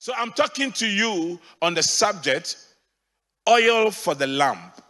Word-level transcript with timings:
So 0.00 0.14
I'm 0.16 0.32
talking 0.32 0.72
to 0.72 0.86
you 0.86 1.38
on 1.60 1.74
the 1.74 1.82
subject 1.82 2.56
oil 3.46 3.90
for 3.90 4.14
the 4.14 4.26
lamp, 4.26 4.80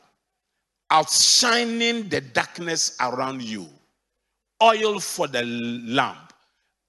outshining 0.88 2.08
the 2.08 2.20
darkness 2.20 2.96
around 3.00 3.42
you. 3.42 3.66
Oil 4.62 5.00
for 5.00 5.26
the 5.26 5.42
lamp, 5.42 6.32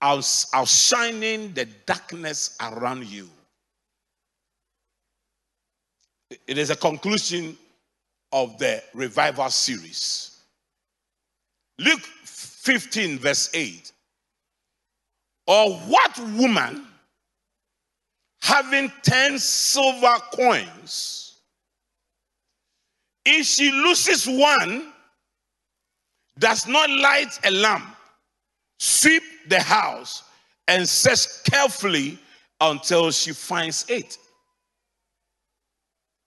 outshining 0.04 1.52
the 1.54 1.66
darkness 1.88 2.56
around 2.62 3.08
you. 3.08 3.28
It 6.46 6.60
is 6.60 6.70
a 6.70 6.76
conclusion 6.76 7.58
of 8.32 8.56
the 8.60 8.84
revival 8.94 9.50
series. 9.50 10.44
Luke 11.80 12.02
15, 12.24 13.18
verse 13.18 13.50
8. 13.56 13.92
Or 15.48 15.74
what 15.74 16.20
woman 16.38 16.86
having 18.42 18.92
10 19.04 19.40
silver 19.40 20.18
coins, 20.34 21.42
if 23.26 23.46
she 23.46 23.72
loses 23.72 24.28
one, 24.28 24.92
does 26.40 26.68
not 26.68 26.90
light 26.90 27.40
a 27.46 27.52
lamp, 27.52 27.96
sweep 28.80 29.24
the 29.48 29.60
house, 29.60 30.24
and 30.68 30.88
search 30.88 31.44
carefully 31.44 32.18
until 32.60 33.12
she 33.12 33.32
finds 33.32 33.86
it. 33.90 34.18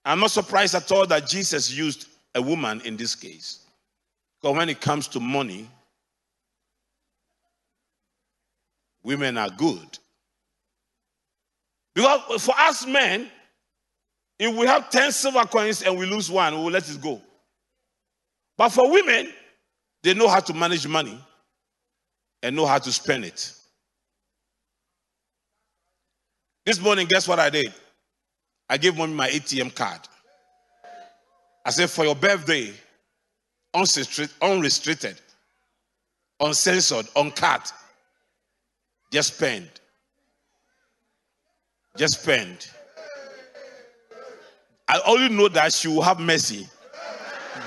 I'm 0.05 0.19
not 0.19 0.31
surprised 0.31 0.75
at 0.75 0.91
all 0.91 1.07
that 1.07 1.27
Jesus 1.27 1.71
used 1.71 2.07
a 2.35 2.41
woman 2.41 2.81
in 2.81 2.95
this 2.95 3.15
case. 3.15 3.65
Because 4.39 4.55
when 4.55 4.69
it 4.69 4.79
comes 4.79 5.07
to 5.09 5.19
money, 5.19 5.67
women 9.03 9.37
are 9.37 9.49
good. 9.49 9.97
Because 11.95 12.45
for 12.45 12.53
us 12.57 12.85
men, 12.85 13.29
if 14.37 14.53
we 14.55 14.67
have 14.67 14.89
10 14.89 15.11
silver 15.13 15.45
coins 15.45 15.81
and 15.81 15.97
we 15.97 16.05
lose 16.05 16.29
one, 16.29 16.53
we 16.57 16.63
will 16.63 16.71
let 16.71 16.89
it 16.89 17.01
go. 17.01 17.21
But 18.57 18.69
for 18.69 18.91
women, 18.91 19.31
they 20.03 20.13
know 20.13 20.27
how 20.27 20.41
to 20.41 20.53
manage 20.53 20.85
money 20.87 21.17
and 22.43 22.55
know 22.55 22.65
how 22.65 22.77
to 22.77 22.91
spend 22.91 23.23
it. 23.25 23.53
This 26.65 26.81
morning, 26.81 27.07
guess 27.07 27.27
what 27.27 27.39
I 27.39 27.49
did? 27.49 27.73
I 28.69 28.77
gave 28.77 28.97
mommy 28.97 29.13
my 29.13 29.29
ATM 29.29 29.73
card. 29.73 30.01
I 31.65 31.69
said, 31.69 31.89
for 31.89 32.03
your 32.03 32.15
birthday, 32.15 32.73
unrestricted, 33.73 35.19
uncensored, 36.39 37.07
uncut, 37.15 37.71
just 39.11 39.35
spend. 39.35 39.69
Just 41.95 42.21
spend. 42.21 42.69
I 44.87 45.01
only 45.07 45.29
know 45.29 45.47
that 45.49 45.73
she 45.73 45.87
will 45.87 46.01
have 46.01 46.19
mercy, 46.19 46.67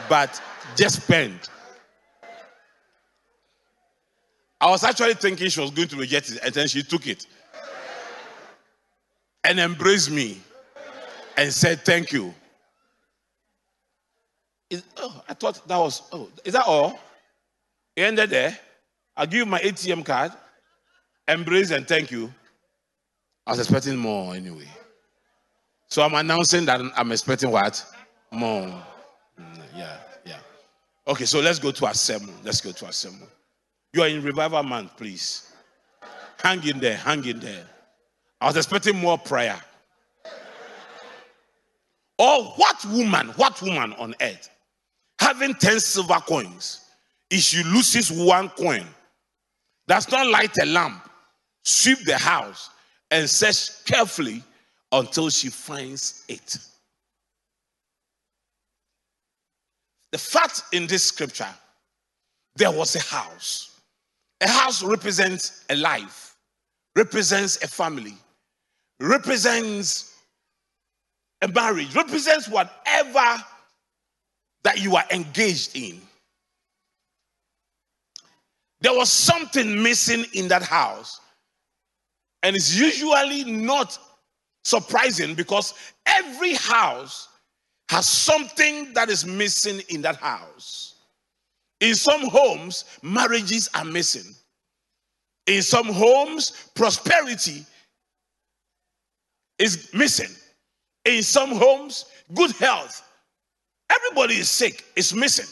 but 0.09 0.41
just 0.77 1.03
spend. 1.03 1.49
I 4.61 4.71
was 4.71 4.85
actually 4.85 5.15
thinking 5.15 5.49
she 5.49 5.61
was 5.61 5.71
going 5.71 5.89
to 5.89 5.97
reject 5.97 6.31
it, 6.31 6.39
and 6.45 6.53
then 6.53 6.69
she 6.69 6.83
took 6.83 7.07
it 7.07 7.27
and 9.45 9.59
embraced 9.59 10.11
me 10.11 10.39
and 11.37 11.53
said, 11.53 11.81
Thank 11.85 12.13
you. 12.13 12.35
Oh, 14.99 15.23
I 15.29 15.35
thought 15.35 15.67
that 15.67 15.79
was, 15.79 16.03
oh, 16.13 16.29
is 16.45 16.53
that 16.53 16.67
all? 16.67 16.99
It 17.97 18.03
ended 18.03 18.31
there. 18.31 18.59
I'll 19.17 19.27
give 19.27 19.39
you 19.39 19.47
my 19.47 19.61
ATM 19.61 20.05
card, 20.05 20.33
embrace 21.27 21.71
and 21.71 21.89
thank 21.89 22.11
you. 22.11 22.33
I 23.49 23.53
was 23.53 23.61
expecting 23.61 23.97
more 23.97 24.35
anyway. 24.35 24.69
So 25.89 26.03
I'm 26.03 26.13
announcing 26.13 26.67
that 26.67 26.83
I'm 26.95 27.11
expecting 27.13 27.51
what? 27.51 27.83
More. 28.31 28.67
Mm, 29.41 29.63
yeah, 29.75 29.97
yeah. 30.27 30.37
Okay, 31.07 31.25
so 31.25 31.41
let's 31.41 31.59
go 31.59 31.71
to 31.71 31.87
our 31.87 31.95
sermon. 31.95 32.35
Let's 32.45 32.61
go 32.61 32.73
to 32.73 32.85
our 32.85 32.93
sermon. 32.93 33.27
You 33.95 34.03
are 34.03 34.09
in 34.09 34.23
revival 34.23 34.63
month, 34.63 34.99
please. 34.99 35.51
Hang 36.43 36.63
in 36.69 36.79
there, 36.79 36.99
hang 36.99 37.25
in 37.25 37.41
there. 37.41 37.65
I 38.39 38.49
was 38.49 38.59
expecting 38.59 38.97
more 38.99 39.17
prayer. 39.17 39.59
Or 42.19 42.45
what 42.45 42.85
woman, 42.85 43.29
what 43.29 43.63
woman 43.63 43.95
on 43.95 44.15
earth, 44.21 44.51
having 45.19 45.55
10 45.55 45.81
silver 45.81 46.21
coins, 46.21 46.83
if 47.31 47.41
she 47.41 47.63
loses 47.65 48.13
one 48.13 48.51
coin, 48.51 48.85
does 49.87 50.11
not 50.11 50.27
light 50.27 50.55
a 50.61 50.67
lamp, 50.67 51.09
sweep 51.63 52.05
the 52.05 52.19
house, 52.19 52.69
and 53.11 53.29
search 53.29 53.85
carefully 53.85 54.43
until 54.93 55.31
she 55.31 55.49
finds 55.49 56.25
it. 56.29 56.59
The 60.13 60.19
fact 60.19 60.63
in 60.73 60.87
this 60.87 61.05
scripture, 61.05 61.49
there 62.57 62.71
was 62.71 62.97
a 62.97 63.01
house. 63.01 63.81
A 64.41 64.49
house 64.49 64.83
represents 64.83 65.65
a 65.69 65.77
life, 65.77 66.37
represents 66.97 67.63
a 67.63 67.69
family, 67.69 68.15
represents 69.01 70.15
a 71.43 71.49
marriage, 71.49 71.95
represents 71.95 72.49
whatever 72.49 73.43
that 74.63 74.81
you 74.81 74.97
are 74.97 75.05
engaged 75.11 75.77
in. 75.77 76.01
There 78.81 78.95
was 78.95 79.11
something 79.11 79.83
missing 79.83 80.25
in 80.35 80.49
that 80.49 80.63
house. 80.63 81.21
And 82.43 82.55
it's 82.55 82.79
usually 82.79 83.45
not 83.45 83.99
surprising 84.65 85.35
because 85.35 85.75
every 86.07 86.55
house 86.55 87.29
has 87.91 88.07
something 88.07 88.93
that 88.93 89.09
is 89.09 89.25
missing 89.25 89.81
in 89.89 90.03
that 90.03 90.17
house. 90.17 90.95
In 91.81 91.95
some 91.95 92.29
homes, 92.29 92.85
marriages 93.03 93.69
are 93.75 93.85
missing. 93.85 94.35
In 95.47 95.63
some 95.63 95.87
homes, 95.87 96.69
prosperity 96.75 97.65
is 99.59 99.89
missing. 99.95 100.35
In 101.05 101.23
some 101.23 101.51
homes, 101.51 102.07
good 102.35 102.51
health. 102.53 103.03
Everybody 103.91 104.35
is 104.35 104.51
sick, 104.51 104.85
it's 104.95 105.15
missing. 105.15 105.47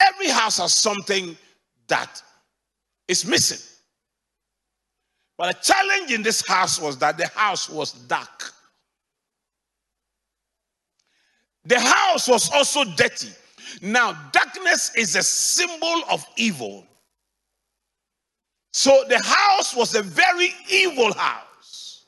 Every 0.00 0.28
house 0.28 0.58
has 0.58 0.74
something 0.74 1.36
that 1.88 2.22
is 3.08 3.26
missing. 3.26 3.75
But 5.38 5.56
the 5.56 5.72
challenge 5.72 6.12
in 6.12 6.22
this 6.22 6.46
house 6.46 6.80
was 6.80 6.98
that 6.98 7.18
the 7.18 7.26
house 7.28 7.68
was 7.68 7.92
dark. 7.92 8.52
The 11.64 11.80
house 11.80 12.28
was 12.28 12.50
also 12.52 12.84
dirty. 12.84 13.30
Now, 13.82 14.12
darkness 14.32 14.92
is 14.96 15.16
a 15.16 15.22
symbol 15.22 16.02
of 16.10 16.24
evil. 16.36 16.86
So 18.72 19.04
the 19.08 19.20
house 19.22 19.74
was 19.74 19.94
a 19.94 20.02
very 20.02 20.54
evil 20.70 21.12
house. 21.12 22.04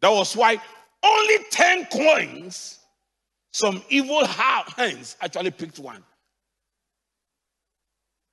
That 0.00 0.10
was 0.10 0.36
why 0.36 0.58
only 1.02 1.36
10 1.50 1.86
coins, 1.86 2.78
some 3.52 3.82
evil 3.88 4.24
hands 4.26 5.16
actually 5.20 5.50
picked 5.50 5.78
one. 5.78 6.02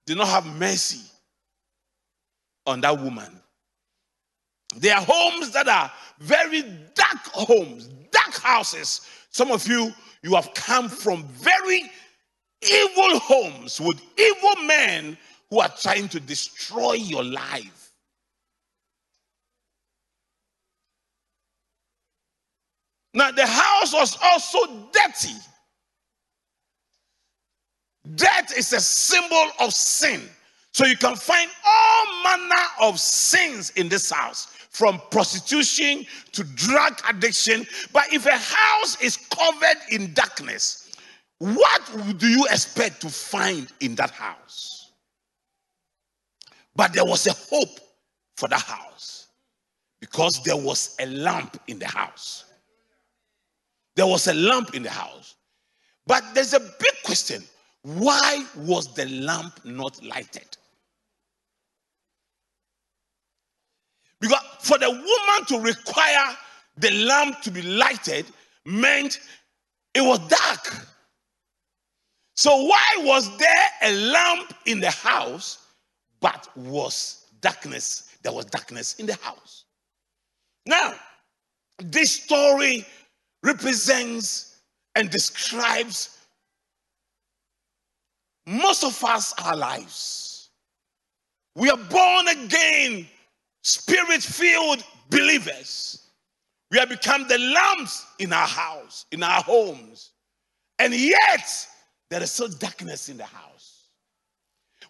Did 0.05 0.17
not 0.17 0.27
have 0.29 0.45
mercy 0.45 1.01
on 2.65 2.81
that 2.81 2.99
woman. 2.99 3.41
There 4.75 4.95
are 4.95 5.03
homes 5.07 5.51
that 5.51 5.67
are 5.67 5.91
very 6.19 6.61
dark 6.93 7.25
homes, 7.27 7.87
dark 8.11 8.35
houses. 8.35 9.01
Some 9.29 9.51
of 9.51 9.67
you, 9.67 9.91
you 10.23 10.35
have 10.35 10.53
come 10.53 10.89
from 10.89 11.23
very 11.27 11.83
evil 12.61 13.19
homes 13.19 13.79
with 13.79 14.01
evil 14.17 14.63
men 14.63 15.17
who 15.49 15.59
are 15.59 15.73
trying 15.79 16.09
to 16.09 16.19
destroy 16.19 16.93
your 16.93 17.23
life. 17.23 17.93
Now, 23.13 23.31
the 23.31 23.47
house 23.47 23.93
was 23.93 24.17
also 24.21 24.89
dirty. 24.91 25.33
Death 28.15 28.55
is 28.55 28.73
a 28.73 28.79
symbol 28.79 29.47
of 29.59 29.73
sin. 29.73 30.21
So 30.77 30.85
you 30.85 30.95
can 30.95 31.15
find 31.15 31.49
all 31.65 32.23
manner 32.23 32.65
of 32.81 32.99
sins 32.99 33.71
in 33.71 33.89
this 33.89 34.11
house 34.11 34.45
from 34.69 35.01
prostitution 35.09 36.05
to 36.33 36.43
drug 36.43 37.01
addiction. 37.09 37.65
But 37.91 38.13
if 38.13 38.27
a 38.27 38.37
house 38.37 39.01
is 39.01 39.17
covered 39.17 39.81
in 39.89 40.13
darkness, 40.13 40.91
what 41.39 41.81
do 42.19 42.27
you 42.27 42.45
expect 42.51 43.01
to 43.01 43.09
find 43.09 43.67
in 43.79 43.95
that 43.95 44.11
house? 44.11 44.91
But 46.75 46.93
there 46.93 47.05
was 47.05 47.25
a 47.25 47.33
hope 47.33 47.79
for 48.35 48.47
the 48.47 48.59
house 48.59 49.29
because 49.99 50.43
there 50.43 50.57
was 50.57 50.95
a 50.99 51.07
lamp 51.07 51.59
in 51.65 51.79
the 51.79 51.87
house. 51.87 52.45
There 53.95 54.05
was 54.05 54.27
a 54.27 54.33
lamp 54.35 54.75
in 54.75 54.83
the 54.83 54.91
house. 54.91 55.37
But 56.05 56.23
there's 56.35 56.53
a 56.53 56.59
big 56.59 56.93
question 57.03 57.43
why 57.81 58.45
was 58.57 58.93
the 58.93 59.07
lamp 59.07 59.59
not 59.63 60.03
lighted? 60.03 60.57
Because 64.19 64.41
for 64.59 64.77
the 64.77 64.89
woman 64.89 65.45
to 65.47 65.59
require 65.59 66.35
the 66.77 66.91
lamp 66.91 67.41
to 67.41 67.51
be 67.51 67.61
lighted 67.61 68.25
meant 68.65 69.19
it 69.93 70.01
was 70.01 70.19
dark. 70.27 70.87
So, 72.35 72.63
why 72.65 72.85
was 72.99 73.35
there 73.37 73.67
a 73.81 73.93
lamp 73.93 74.53
in 74.65 74.79
the 74.79 74.91
house, 74.91 75.67
but 76.19 76.49
was 76.55 77.25
darkness? 77.41 78.15
There 78.21 78.31
was 78.31 78.45
darkness 78.45 78.95
in 78.99 79.07
the 79.07 79.15
house. 79.15 79.65
Now, 80.65 80.93
this 81.79 82.11
story 82.11 82.85
represents 83.41 84.57
and 84.95 85.09
describes 85.09 86.17
most 88.45 88.83
of 88.83 89.03
us, 89.03 89.33
our 89.43 89.55
lives. 89.55 90.49
We 91.55 91.69
are 91.69 91.77
born 91.77 92.27
again, 92.29 93.07
spirit 93.67 94.23
filled 94.23 94.83
believers. 95.09 96.09
We 96.71 96.79
have 96.79 96.89
become 96.89 97.27
the 97.27 97.37
lamps 97.37 98.05
in 98.19 98.31
our 98.31 98.47
house, 98.47 99.05
in 99.11 99.23
our 99.23 99.41
homes. 99.41 100.11
And 100.79 100.93
yet, 100.93 101.67
there 102.09 102.21
is 102.23 102.31
still 102.31 102.49
darkness 102.49 103.09
in 103.09 103.17
the 103.17 103.25
house. 103.25 103.87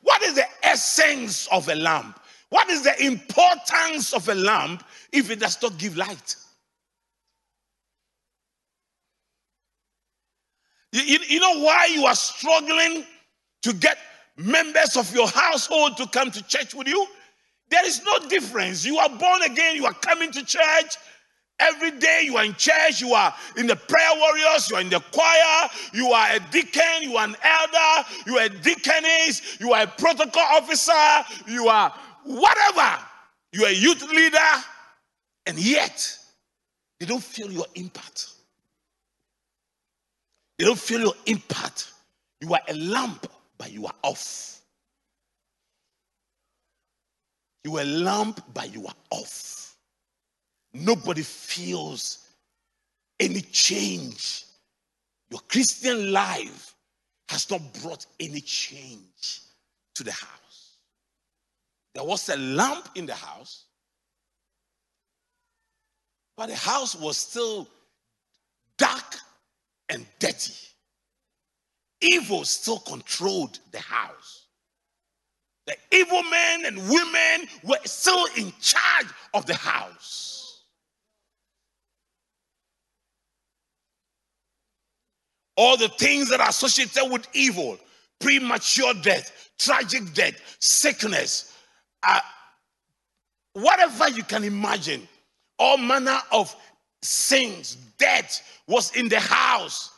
What 0.02 0.22
is 0.22 0.36
the 0.36 0.46
essence 0.64 1.48
of 1.52 1.68
a 1.70 1.76
lamp? 1.76 2.20
What 2.50 2.70
is 2.70 2.84
the 2.84 3.06
importance 3.06 4.14
of 4.14 4.30
a 4.30 4.36
lamp 4.36 4.84
if 5.12 5.32
it 5.32 5.40
does 5.40 5.62
not 5.62 5.78
give 5.78 5.98
light? 5.98 6.36
You, 10.92 11.02
you, 11.02 11.20
you, 11.28 11.40
know 11.40 11.60
why 11.62 11.90
you 11.92 12.06
are 12.06 12.16
struggling 12.16 13.06
to 13.64 13.74
get 13.74 13.98
members 14.38 14.96
of 14.96 15.14
your 15.14 15.28
household 15.28 15.98
to 15.98 16.08
come 16.08 16.32
to 16.32 16.44
church 16.48 16.74
with 16.74 16.88
you? 16.88 17.06
There 17.70 17.86
is 17.86 18.02
no 18.04 18.30
difference. 18.30 18.86
You 18.86 18.98
are 18.98 19.10
born 19.10 19.42
again, 19.44 19.76
you 19.76 19.86
are 19.86 19.94
coming 19.94 20.32
to 20.32 20.46
church, 20.46 20.96
Every 21.60 21.92
day 21.92 22.22
you 22.24 22.38
are 22.38 22.46
in 22.46 22.54
church, 22.54 23.02
you 23.02 23.14
are 23.14 23.34
in 23.56 23.66
the 23.66 23.76
prayer 23.76 24.12
warriors, 24.16 24.70
you 24.70 24.76
are 24.76 24.82
in 24.82 24.90
the 24.90 25.00
choir, 25.12 25.70
you 25.92 26.12
are 26.12 26.36
a 26.36 26.40
deacon, 26.52 27.02
you 27.02 27.18
are 27.18 27.26
an 27.26 27.36
elder, 27.42 28.08
you 28.28 28.38
are 28.38 28.44
a 28.44 28.50
deaconess, 28.50 29.60
you 29.60 29.74
are 29.74 29.84
a 29.84 29.88
protocol 29.88 30.44
officer, 30.52 30.94
you 31.48 31.68
are 31.68 31.92
whatever. 32.24 33.00
You 33.54 33.66
are 33.66 33.70
a 33.70 33.74
youth 33.74 34.04
leader, 34.12 34.38
and 35.48 35.58
yet 35.58 36.16
they 37.00 37.08
don't 37.08 37.24
feel 37.24 37.52
your 37.52 37.66
impact. 37.74 38.30
They 40.60 40.66
don't 40.66 40.78
feel 40.78 41.00
your 41.00 41.14
impact. 41.26 41.92
You 42.42 42.54
are 42.54 42.62
a 42.68 42.74
lamp, 42.76 43.26
but 43.58 43.72
you 43.72 43.88
are 43.88 43.96
off. 44.04 44.57
You 47.68 47.80
a 47.82 47.84
lamp, 47.84 48.42
but 48.54 48.74
you 48.74 48.88
are 48.88 48.96
off 49.12 49.58
nobody 50.74 51.22
feels 51.24 52.30
any 53.20 53.42
change. 53.42 54.46
Your 55.30 55.42
Christian 55.50 56.12
life 56.12 56.76
has 57.30 57.50
not 57.50 57.62
brought 57.82 58.06
any 58.20 58.42
change 58.42 59.42
to 59.96 60.04
the 60.04 60.12
house. 60.12 60.78
There 61.94 62.04
was 62.04 62.30
a 62.30 62.38
lamp 62.38 62.90
in 62.96 63.06
the 63.06 63.16
house, 63.16 63.66
but 66.38 66.50
the 66.50 66.56
house 66.56 66.96
was 66.96 67.18
still 67.18 67.68
dark 68.78 69.18
and 69.90 70.06
dirty. 70.20 70.54
Evil 72.00 72.46
still 72.46 72.80
controlled 72.80 73.60
the 73.72 73.80
house. 73.80 74.47
The 75.68 75.76
evil 75.92 76.24
men 76.24 76.66
and 76.66 76.78
women 76.90 77.48
were 77.64 77.78
still 77.86 78.26
in 78.38 78.52
charge 78.62 79.08
of 79.34 79.46
the 79.46 79.54
house. 79.54 80.28
all 85.58 85.76
the 85.76 85.90
things 85.90 86.30
that 86.30 86.40
are 86.40 86.50
associated 86.50 87.12
with 87.12 87.28
evil, 87.34 87.78
premature 88.20 88.94
death, 89.02 89.52
tragic 89.58 90.14
death, 90.14 90.40
sickness, 90.60 91.54
uh, 92.04 92.20
whatever 93.54 94.08
you 94.10 94.24
can 94.24 94.44
imagine, 94.44 95.06
all 95.60 95.78
manner 95.78 96.20
of 96.32 96.56
sins, 97.02 97.76
death 97.98 98.62
was 98.68 98.96
in 98.96 99.10
the 99.10 99.20
house. 99.20 99.92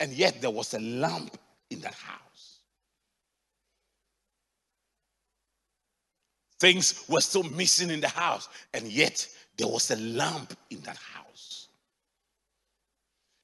And 0.00 0.12
yet 0.12 0.40
there 0.40 0.50
was 0.50 0.74
a 0.74 0.80
lamp 0.80 1.36
in 1.70 1.80
that 1.80 1.94
house. 1.94 2.60
Things 6.58 7.04
were 7.08 7.20
still 7.20 7.42
missing 7.42 7.90
in 7.90 8.00
the 8.00 8.08
house, 8.08 8.48
and 8.72 8.86
yet 8.88 9.26
there 9.56 9.68
was 9.68 9.90
a 9.90 9.96
lamp 9.96 10.54
in 10.70 10.80
that 10.80 10.96
house. 10.96 11.68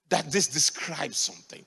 That 0.08 0.31
this 0.31 0.46
describes 0.46 1.19
something. 1.19 1.64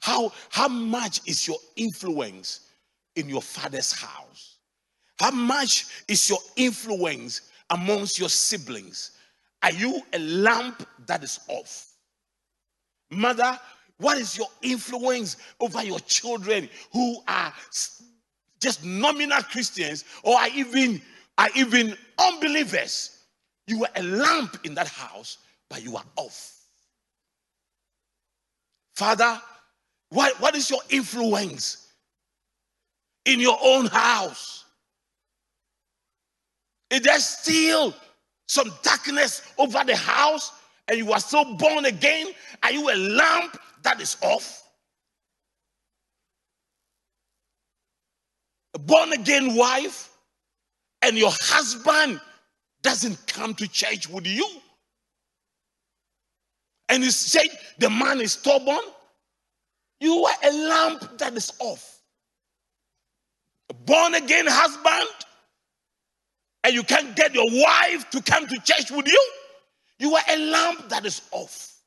How, 0.00 0.32
how 0.50 0.68
much 0.68 1.20
is 1.26 1.46
your 1.46 1.58
influence 1.76 2.68
in 3.16 3.28
your 3.28 3.42
father's 3.42 3.92
house? 3.92 4.58
How 5.18 5.30
much 5.32 5.86
is 6.06 6.28
your 6.28 6.38
influence 6.56 7.42
amongst 7.70 8.18
your 8.18 8.28
siblings? 8.28 9.12
Are 9.62 9.72
you 9.72 10.00
a 10.12 10.18
lamp 10.18 10.86
that 11.06 11.24
is 11.24 11.40
off? 11.48 11.92
Mother, 13.10 13.58
what 13.98 14.16
is 14.18 14.38
your 14.38 14.48
influence 14.62 15.36
over 15.60 15.82
your 15.82 16.00
children 16.00 16.68
who 16.92 17.18
are 17.26 17.52
just 18.60 18.84
nominal 18.84 19.42
Christians 19.42 20.04
or 20.22 20.36
are 20.36 20.48
even, 20.54 21.00
are 21.36 21.48
even 21.54 21.96
unbelievers? 22.18 23.24
You 23.66 23.80
were 23.80 23.88
a 23.96 24.02
lamp 24.02 24.58
in 24.64 24.74
that 24.74 24.88
house, 24.88 25.38
but 25.68 25.82
you 25.82 25.96
are 25.96 26.04
off. 26.16 26.54
Father, 28.94 29.40
what, 30.10 30.40
what 30.40 30.54
is 30.54 30.70
your 30.70 30.80
influence 30.90 31.92
in 33.24 33.40
your 33.40 33.58
own 33.62 33.86
house? 33.86 34.64
Is 36.90 37.00
there 37.02 37.18
still 37.18 37.94
some 38.46 38.72
darkness 38.82 39.42
over 39.58 39.82
the 39.84 39.96
house 39.96 40.52
and 40.88 40.96
you 40.96 41.12
are 41.12 41.20
still 41.20 41.56
born 41.56 41.84
again? 41.84 42.28
Are 42.62 42.72
you 42.72 42.90
a 42.90 42.96
lamp 42.96 43.58
that 43.82 44.00
is 44.00 44.16
off? 44.22 44.62
A 48.74 48.78
born 48.78 49.12
again 49.12 49.54
wife 49.54 50.10
and 51.02 51.16
your 51.16 51.32
husband 51.32 52.20
doesn't 52.82 53.26
come 53.26 53.54
to 53.54 53.68
church 53.68 54.08
with 54.08 54.26
you. 54.26 54.46
And 56.88 57.04
you 57.04 57.10
say 57.10 57.48
the 57.78 57.90
man 57.90 58.20
is 58.20 58.32
stubborn, 58.32 58.78
you 60.00 60.24
are 60.24 60.34
a 60.44 60.52
lamp 60.52 61.18
that 61.18 61.34
is 61.34 61.52
off. 61.58 62.00
A 63.70 63.74
born 63.74 64.14
again 64.14 64.46
husband, 64.48 65.08
and 66.64 66.74
you 66.74 66.82
can't 66.82 67.14
get 67.14 67.34
your 67.34 67.46
wife 67.50 68.08
to 68.10 68.22
come 68.22 68.46
to 68.46 68.58
church 68.60 68.90
with 68.90 69.06
you, 69.06 69.30
you 69.98 70.14
are 70.14 70.22
a 70.30 70.50
lamp 70.50 70.88
that 70.88 71.04
is 71.04 71.22
off. 71.32 71.77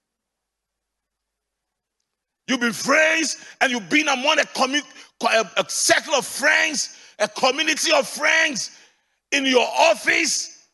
You've 2.52 2.60
been 2.60 2.74
friends 2.74 3.38
and 3.62 3.72
you've 3.72 3.90
been 3.90 4.10
among 4.10 4.38
a, 4.38 4.44
commu- 4.44 4.84
a 5.24 5.70
circle 5.70 6.16
of 6.16 6.26
friends, 6.26 6.98
a 7.18 7.30
community 7.30 7.94
of 7.94 8.06
friends 8.06 8.72
in 9.32 9.46
your 9.46 9.66
office, 9.66 10.68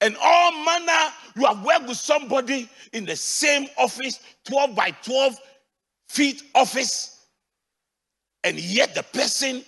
and 0.00 0.16
all 0.20 0.64
manner, 0.64 1.12
you 1.36 1.46
have 1.46 1.64
worked 1.64 1.86
with 1.86 1.96
somebody 1.96 2.68
in 2.92 3.04
the 3.04 3.14
same 3.14 3.68
office, 3.78 4.18
12 4.46 4.74
by 4.74 4.90
12 4.90 5.38
feet 6.08 6.42
office, 6.56 7.24
and 8.42 8.58
yet 8.58 8.96
the 8.96 9.04
person 9.04 9.62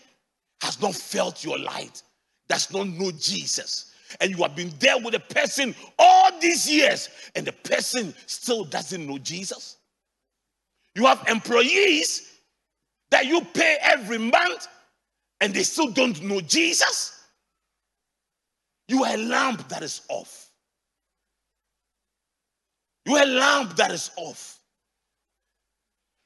has 0.61 0.83
not 0.83 0.97
felt 0.97 1.45
your 1.45 1.61
light, 1.61 2.03
does 2.49 2.73
not 2.73 2.89
know 2.89 3.13
Jesus. 3.13 3.93
And 4.21 4.33
you 4.33 4.43
have 4.43 4.57
been 4.57 4.73
there 4.81 4.99
with 4.99 5.13
the 5.13 5.21
person 5.21 5.73
all 6.01 6.37
these 6.41 6.69
years, 6.69 7.11
and 7.37 7.47
the 7.47 7.53
person 7.53 8.13
still 8.27 8.65
doesn't 8.65 9.07
know 9.07 9.19
Jesus. 9.19 9.77
You 10.97 11.05
have 11.05 11.29
employees 11.29 12.41
that 13.11 13.27
you 13.27 13.43
pay 13.43 13.77
every 13.83 14.17
month, 14.17 14.67
and 15.43 15.53
they 15.53 15.63
still 15.63 15.91
don't 15.91 16.23
know 16.23 16.41
Jesus. 16.41 17.21
You 18.89 19.05
are 19.05 19.13
a 19.15 19.19
lamp 19.19 19.69
that 19.69 19.83
is 19.83 20.01
off. 20.09 20.49
You 23.05 23.15
are 23.17 23.25
a 23.25 23.27
lamp 23.27 23.77
that 23.77 23.91
is 23.91 24.11
off. 24.17 24.59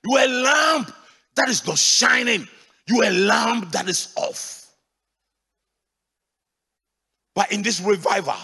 You 0.07 0.17
are 0.17 0.25
a 0.25 0.29
lamp 0.29 0.93
that 1.35 1.49
is 1.49 1.67
not 1.67 1.77
shining. 1.77 2.47
You 2.87 3.03
are 3.03 3.09
a 3.09 3.13
lamp 3.13 3.73
that 3.73 3.89
is 3.89 4.13
off. 4.17 4.73
But 7.35 7.51
in 7.51 7.63
this 7.63 7.81
revival, 7.81 8.37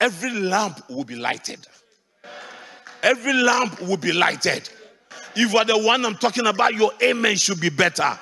every 0.00 0.30
lamp 0.30 0.90
will 0.90 1.04
be 1.04 1.14
lighted. 1.14 1.64
Every 3.06 3.34
lamp 3.34 3.80
will 3.82 3.96
be 3.96 4.12
lighted. 4.12 4.68
If 5.36 5.52
you 5.52 5.58
are 5.58 5.64
the 5.64 5.78
one 5.78 6.04
I'm 6.04 6.16
talking 6.16 6.44
about, 6.44 6.74
your 6.74 6.90
amen 7.00 7.36
should 7.36 7.60
be 7.60 7.68
better. 7.68 8.18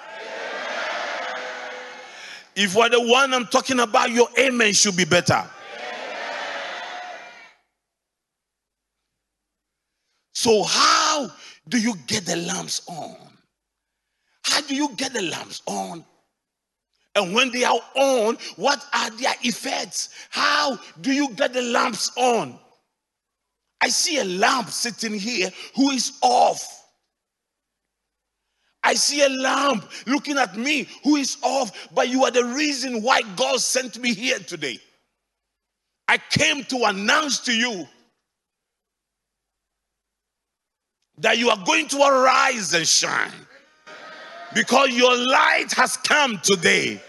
If 2.54 2.74
you 2.74 2.82
are 2.82 2.90
the 2.90 3.00
one 3.00 3.32
I'm 3.32 3.46
talking 3.46 3.80
about, 3.80 4.10
your 4.10 4.28
amen 4.38 4.74
should 4.74 4.94
be 4.94 5.06
better. 5.06 5.42
So, 10.34 10.62
how 10.64 11.32
do 11.66 11.80
you 11.80 11.94
get 12.06 12.26
the 12.26 12.36
lamps 12.36 12.82
on? 12.86 13.16
How 14.42 14.60
do 14.60 14.74
you 14.76 14.90
get 14.96 15.14
the 15.14 15.22
lamps 15.22 15.62
on? 15.64 16.04
And 17.14 17.34
when 17.34 17.50
they 17.52 17.64
are 17.64 17.80
on, 17.94 18.36
what 18.56 18.84
are 18.92 19.08
their 19.12 19.34
effects? 19.44 20.10
How 20.28 20.78
do 21.00 21.10
you 21.10 21.30
get 21.30 21.54
the 21.54 21.62
lamps 21.62 22.10
on? 22.16 22.58
I 23.80 23.88
see 23.88 24.18
a 24.18 24.24
lamp 24.24 24.70
sitting 24.70 25.14
here 25.14 25.50
who 25.76 25.90
is 25.90 26.18
off. 26.22 26.82
I 28.82 28.94
see 28.94 29.22
a 29.24 29.28
lamp 29.28 29.90
looking 30.06 30.38
at 30.38 30.56
me 30.56 30.88
who 31.02 31.16
is 31.16 31.38
off, 31.42 31.88
but 31.94 32.08
you 32.08 32.24
are 32.24 32.30
the 32.30 32.44
reason 32.44 33.02
why 33.02 33.22
God 33.36 33.60
sent 33.60 33.98
me 33.98 34.14
here 34.14 34.38
today. 34.38 34.78
I 36.06 36.18
came 36.18 36.64
to 36.64 36.84
announce 36.84 37.40
to 37.40 37.56
you 37.56 37.88
that 41.18 41.38
you 41.38 41.48
are 41.48 41.64
going 41.64 41.88
to 41.88 42.02
arise 42.02 42.74
and 42.74 42.86
shine 42.86 43.32
because 44.54 44.90
your 44.90 45.16
light 45.16 45.72
has 45.72 45.96
come 45.96 46.38
today 46.42 47.00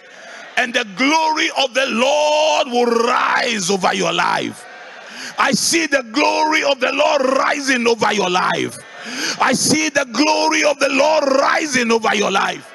and 0.58 0.74
the 0.74 0.86
glory 0.96 1.50
of 1.62 1.74
the 1.74 1.86
Lord 1.88 2.68
will 2.68 3.04
rise 3.06 3.70
over 3.70 3.94
your 3.94 4.14
life. 4.14 4.66
I 5.38 5.52
see 5.52 5.86
the 5.88 6.04
glory 6.12 6.64
of 6.64 6.80
the 6.80 6.92
Lord 6.92 7.22
rising 7.38 7.88
over 7.88 8.14
your 8.14 8.30
life. 8.30 8.78
I 9.40 9.54
see 9.54 9.90
the 9.90 10.06
glory 10.12 10.64
of 10.64 10.80
the 10.80 10.90
Lord 10.90 11.24
rising 11.40 11.92
over 11.92 12.16
your 12.16 12.32
life. 12.32 12.72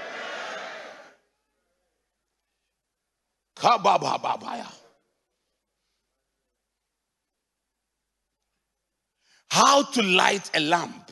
How 9.51 9.83
to 9.83 10.03
light 10.03 10.51
a 10.55 10.61
lamp. 10.61 11.11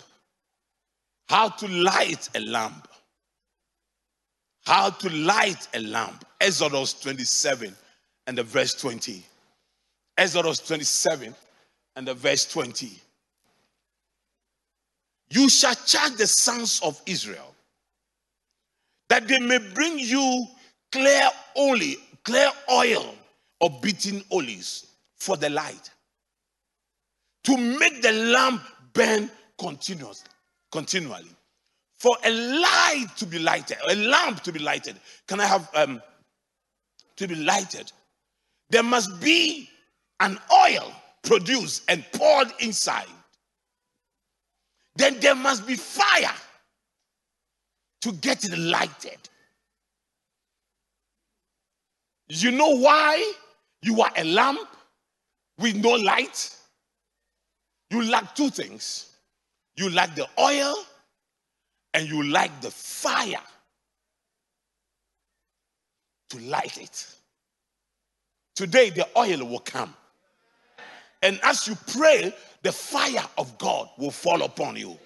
How 1.29 1.49
to 1.49 1.69
light 1.69 2.29
a 2.35 2.41
lamp. 2.41 2.89
How 4.65 4.91
to 4.91 5.11
light 5.11 5.69
a 5.75 5.81
lamp. 5.81 6.25
Exodus 6.41 6.95
27 7.01 7.75
and 8.27 8.39
the 8.39 8.43
verse 8.43 8.75
20. 8.75 9.25
Exodus 10.19 10.59
27 10.59 11.33
and 11.95 12.09
the 12.09 12.13
verse 12.13 12.45
20. 12.47 12.91
You 15.31 15.49
shall 15.49 15.77
charge 15.77 16.15
the 16.15 16.27
sons 16.27 16.81
of 16.83 17.01
Israel 17.07 17.55
that 19.09 19.29
they 19.29 19.39
may 19.39 19.59
bring 19.59 19.99
you 19.99 20.47
clear 20.91 21.29
oil, 21.57 21.95
clear 22.25 22.51
oil 22.71 23.15
of 23.61 23.81
beaten 23.81 24.23
olives 24.33 24.89
for 25.15 25.37
the 25.37 25.51
light, 25.51 25.91
to 27.45 27.57
make 27.57 28.03
the 28.03 28.13
lamp 28.13 28.63
burn 28.93 29.31
continuously, 29.57 30.31
continually. 30.73 31.31
For 31.97 32.17
a 32.25 32.31
light 32.31 33.07
to 33.17 33.27
be 33.27 33.39
lighted, 33.39 33.79
a 33.89 33.95
lamp 33.95 34.43
to 34.43 34.53
be 34.53 34.59
lighted, 34.59 34.97
can 35.27 35.41
I 35.41 35.47
have 35.47 35.71
um, 35.75 36.03
to 37.17 37.29
be 37.29 37.37
lighted? 37.37 37.91
There 38.71 38.83
must 38.83 39.21
be 39.21 39.69
an 40.21 40.39
oil 40.53 40.93
produced 41.23 41.83
and 41.89 42.05
poured 42.13 42.49
inside 42.61 43.07
then 44.97 45.19
there 45.21 45.35
must 45.35 45.67
be 45.67 45.77
fire 45.77 46.35
to 48.01 48.13
get 48.13 48.45
it 48.45 48.59
lighted. 48.59 49.19
You 52.29 52.51
know 52.51 52.77
why 52.77 53.33
you 53.83 54.03
are 54.03 54.11
a 54.17 54.25
lamp 54.25 54.69
with 55.59 55.77
no 55.77 55.91
light? 55.91 56.57
You 57.91 58.11
lack 58.11 58.35
two 58.35 58.51
things 58.51 59.09
you 59.79 59.91
lack 59.91 60.15
the 60.17 60.27
oil 60.41 60.75
and 61.95 62.09
you 62.09 62.31
lack 62.31 62.61
the 62.61 62.71
fire 62.71 63.41
to 66.31 66.39
light 66.41 66.77
it. 66.79 67.07
Today, 68.57 68.91
the 68.91 69.07
oil 69.17 69.45
will 69.47 69.61
come. 69.61 69.95
And 71.23 71.41
as 71.43 71.67
you 71.67 71.77
pray, 71.93 72.35
the 72.63 72.73
fire 72.73 73.25
of 73.37 73.57
God 73.59 73.89
will 73.99 74.11
fall 74.11 74.43
upon 74.43 74.77
you. 74.77 74.97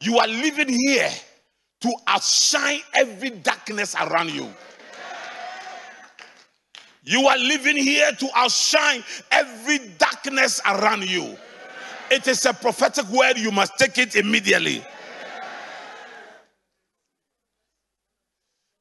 You 0.00 0.18
are 0.18 0.28
living 0.28 0.68
here 0.68 1.10
to 1.80 1.92
outshine 2.06 2.80
every 2.94 3.30
darkness 3.30 3.94
around 3.94 4.30
you. 4.30 4.48
You 7.04 7.26
are 7.26 7.38
living 7.38 7.76
here 7.76 8.12
to 8.12 8.28
outshine 8.34 9.02
every 9.30 9.78
darkness 9.98 10.60
around 10.66 11.08
you. 11.08 11.36
It 12.10 12.26
is 12.26 12.44
a 12.46 12.52
prophetic 12.52 13.08
word, 13.08 13.38
you 13.38 13.50
must 13.50 13.78
take 13.78 13.98
it 13.98 14.16
immediately. 14.16 14.84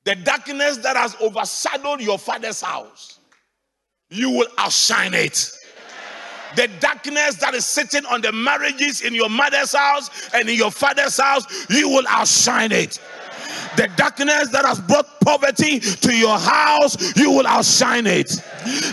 The 0.06 0.16
darkness 0.16 0.78
that 0.78 0.96
has 0.96 1.16
overshadowed 1.22 2.02
your 2.02 2.18
father's 2.18 2.62
house, 2.62 3.20
you 4.10 4.30
will 4.30 4.48
outshine 4.58 5.14
it 5.14 5.52
the 6.58 6.68
darkness 6.80 7.36
that 7.36 7.54
is 7.54 7.66
sitting 7.66 8.04
on 8.08 8.22
the 8.22 8.32
marriages 8.32 9.02
in 9.02 9.14
your 9.14 9.30
mother's 9.30 9.74
house 9.74 10.10
and 10.34 10.50
in 10.50 10.56
your 10.56 10.72
father's 10.72 11.18
house, 11.18 11.46
you 11.70 11.88
will 11.88 12.06
outshine 12.10 12.72
it. 12.72 13.00
The 13.78 13.88
darkness 13.96 14.50
that 14.50 14.66
has 14.66 14.82
brought 14.82 15.20
poverty 15.22 15.80
to 15.80 16.16
your 16.16 16.38
house, 16.40 17.16
you 17.16 17.30
will 17.30 17.46
outshine 17.46 18.08
it. 18.08 18.30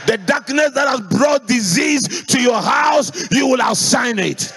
The 0.06 0.20
darkness 0.26 0.72
that 0.72 0.86
has 0.86 1.00
brought 1.00 1.46
disease 1.46 2.26
to 2.26 2.40
your 2.40 2.60
house, 2.60 3.30
you 3.32 3.46
will 3.46 3.62
outshine 3.62 4.18
it. 4.18 4.52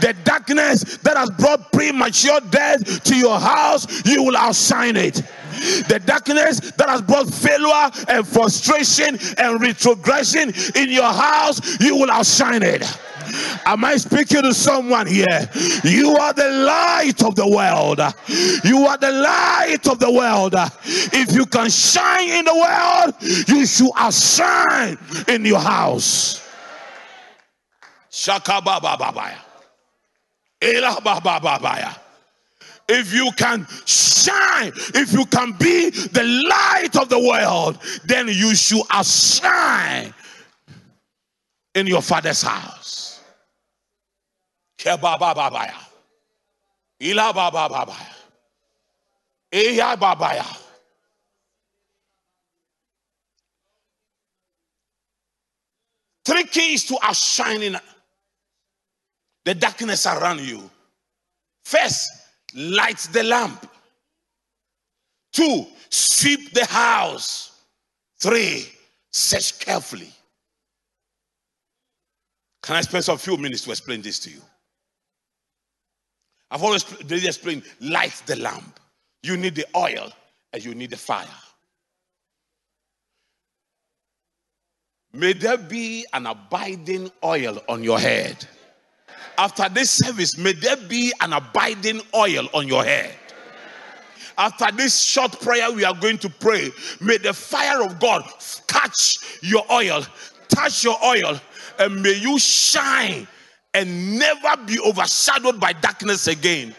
The 0.00 0.16
darkness 0.24 0.96
that 0.98 1.18
has 1.18 1.30
brought 1.30 1.70
premature 1.70 2.40
death 2.50 3.04
to 3.04 3.14
your 3.14 3.38
house, 3.38 4.06
you 4.06 4.22
will 4.22 4.36
outshine 4.38 4.96
it. 4.96 5.22
The 5.88 6.00
darkness 6.04 6.60
that 6.72 6.88
has 6.88 7.02
brought 7.02 7.32
failure 7.32 7.90
and 8.08 8.26
frustration 8.26 9.18
and 9.38 9.60
retrogression 9.60 10.52
in 10.74 10.90
your 10.90 11.12
house, 11.12 11.80
you 11.80 11.96
will 11.96 12.10
outshine 12.10 12.62
it. 12.62 12.84
Am 13.66 13.84
I 13.84 13.96
speaking 13.96 14.42
to 14.42 14.54
someone 14.54 15.06
here? 15.06 15.50
You 15.84 16.16
are 16.16 16.32
the 16.32 16.48
light 16.50 17.22
of 17.22 17.34
the 17.34 17.46
world. 17.46 18.00
You 18.64 18.86
are 18.86 18.96
the 18.96 19.10
light 19.10 19.86
of 19.86 19.98
the 19.98 20.10
world. 20.10 20.54
If 20.84 21.34
you 21.34 21.46
can 21.46 21.68
shine 21.70 22.30
in 22.30 22.44
the 22.44 22.54
world, 22.54 23.14
you 23.48 23.66
should 23.66 23.92
shine 24.12 24.98
in 25.28 25.44
your 25.44 25.60
house. 25.60 26.42
Shaka 28.10 28.60
baba 28.64 28.96
babaya. 28.98 29.38
Ela 30.60 30.98
baba 31.02 31.38
babaya 31.40 32.07
if 32.88 33.12
you 33.12 33.30
can 33.36 33.66
shine, 33.84 34.72
if 34.94 35.12
you 35.12 35.26
can 35.26 35.52
be 35.52 35.90
the 35.90 36.24
light 36.24 36.96
of 36.96 37.08
the 37.08 37.18
world, 37.18 37.78
then 38.04 38.28
you 38.28 38.54
should 38.54 38.82
shine 39.04 40.14
in 41.74 41.86
your 41.86 42.02
father's 42.02 42.42
house. 42.42 43.20
Ila 47.00 47.32
Eya 49.52 49.96
babaya. 49.96 50.44
Three 56.24 56.44
keys 56.44 56.84
to 56.84 56.98
outshining 57.02 57.76
the 59.44 59.54
darkness 59.54 60.06
around 60.06 60.40
you. 60.40 60.68
First, 61.64 62.10
light 62.54 62.98
the 63.12 63.22
lamp. 63.22 63.70
Two, 65.32 65.66
sweep 65.90 66.52
the 66.52 66.64
house. 66.66 67.62
Three, 68.18 68.66
search 69.10 69.58
carefully. 69.60 70.12
Can 72.62 72.76
I 72.76 72.80
spend 72.82 73.04
some 73.04 73.18
few 73.18 73.36
minutes 73.36 73.62
to 73.64 73.70
explain 73.70 74.02
this 74.02 74.18
to 74.20 74.30
you? 74.30 74.42
I've 76.50 76.62
always 76.62 76.84
explained 77.10 77.62
light 77.80 78.22
the 78.26 78.36
lamp. 78.36 78.80
You 79.22 79.36
need 79.36 79.54
the 79.54 79.66
oil 79.76 80.10
and 80.52 80.64
you 80.64 80.74
need 80.74 80.90
the 80.90 80.96
fire. 80.96 81.26
May 85.12 85.32
there 85.32 85.56
be 85.56 86.06
an 86.12 86.26
abiding 86.26 87.10
oil 87.24 87.62
on 87.68 87.82
your 87.82 87.98
head 87.98 88.46
after 89.38 89.68
this 89.68 89.90
service, 89.90 90.36
may 90.36 90.52
there 90.52 90.76
be 90.76 91.12
an 91.20 91.32
abiding 91.32 92.00
oil 92.14 92.48
on 92.52 92.66
your 92.66 92.84
head. 92.84 93.14
After 94.36 94.70
this 94.76 95.00
short 95.00 95.40
prayer, 95.40 95.70
we 95.72 95.84
are 95.84 95.94
going 95.94 96.18
to 96.18 96.28
pray. 96.28 96.70
May 97.00 97.18
the 97.18 97.32
fire 97.32 97.82
of 97.82 97.98
God 97.98 98.24
touch 98.66 99.18
your 99.42 99.64
oil, 99.70 100.04
touch 100.48 100.84
your 100.84 100.96
oil, 101.04 101.40
and 101.78 102.02
may 102.02 102.14
you 102.14 102.38
shine 102.38 103.26
and 103.74 104.18
never 104.18 104.56
be 104.64 104.78
overshadowed 104.80 105.60
by 105.60 105.72
darkness 105.72 106.26
again. 106.26 106.74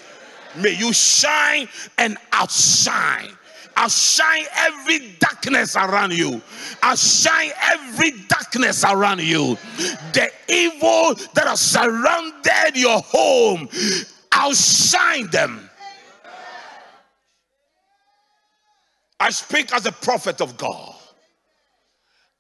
May 0.58 0.76
you 0.76 0.94
shine 0.94 1.68
and 1.98 2.18
outshine. 2.34 3.38
Outshine 3.80 4.46
every 4.58 5.16
darkness 5.20 5.76
around 5.76 6.14
you. 6.14 6.42
I 6.84 6.96
shine 6.96 7.52
every 7.62 8.12
darkness 8.28 8.84
around 8.84 9.22
you. 9.22 9.58
The 10.14 10.30
evil 10.50 11.16
that 11.34 11.48
has 11.48 11.62
surrounded 11.62 12.76
your 12.76 13.00
home, 13.00 13.70
I'll 14.32 14.54
shine 14.54 15.28
them. 15.28 15.70
I 19.20 19.30
speak 19.32 19.74
as 19.74 19.86
a 19.86 19.92
prophet 19.92 20.42
of 20.42 20.58
God. 20.58 20.96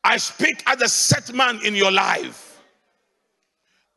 I 0.03 0.17
speak 0.17 0.63
as 0.65 0.81
a 0.81 0.89
set 0.89 1.33
man 1.33 1.59
in 1.65 1.75
your 1.75 1.91
life. 1.91 2.61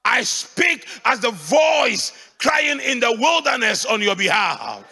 I 0.05 0.23
speak 0.23 0.87
as 1.05 1.21
the 1.21 1.31
voice 1.31 2.13
crying 2.39 2.81
in 2.81 2.99
the 3.01 3.13
wilderness 3.19 3.85
on 3.87 4.01
your 4.01 4.17
behalf. 4.17 4.85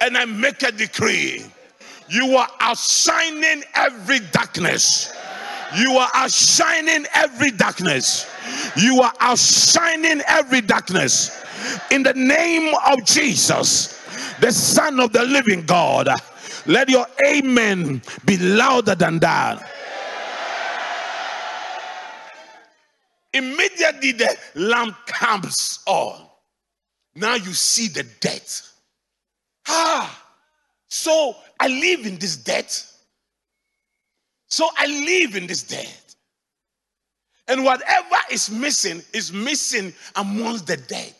And 0.00 0.16
I 0.16 0.24
make 0.24 0.62
a 0.62 0.70
decree. 0.70 1.44
You 2.08 2.36
are 2.36 2.48
outshining 2.60 3.64
every 3.74 4.20
darkness. 4.32 5.12
You 5.76 5.96
are 5.96 6.10
outshining 6.14 7.06
every 7.14 7.50
darkness. 7.50 8.30
You 8.76 9.00
are 9.02 9.12
outshining 9.20 10.22
every 10.26 10.60
darkness. 10.60 11.44
In 11.90 12.02
the 12.02 12.14
name 12.14 12.74
of 12.86 13.04
Jesus, 13.04 14.00
the 14.40 14.52
Son 14.52 15.00
of 15.00 15.12
the 15.12 15.24
living 15.24 15.66
God, 15.66 16.08
let 16.66 16.88
your 16.88 17.06
amen 17.26 18.02
be 18.24 18.36
louder 18.38 18.94
than 18.94 19.18
that. 19.20 19.72
Immediately 23.32 24.12
the 24.12 24.36
lamp 24.54 24.96
comes 25.06 25.80
on. 25.86 26.26
Now 27.14 27.34
you 27.34 27.52
see 27.52 27.88
the 27.88 28.04
death. 28.20 28.72
Ah, 29.68 30.24
so 30.88 31.36
I 31.60 31.68
live 31.68 32.06
in 32.06 32.16
this 32.18 32.36
debt. 32.36 32.84
So 34.48 34.68
I 34.76 34.86
live 34.86 35.36
in 35.36 35.46
this 35.46 35.62
debt. 35.62 36.14
And 37.48 37.64
whatever 37.64 38.16
is 38.30 38.50
missing 38.50 39.02
is 39.12 39.32
missing 39.32 39.92
amongst 40.16 40.66
the 40.66 40.76
dead. 40.76 41.14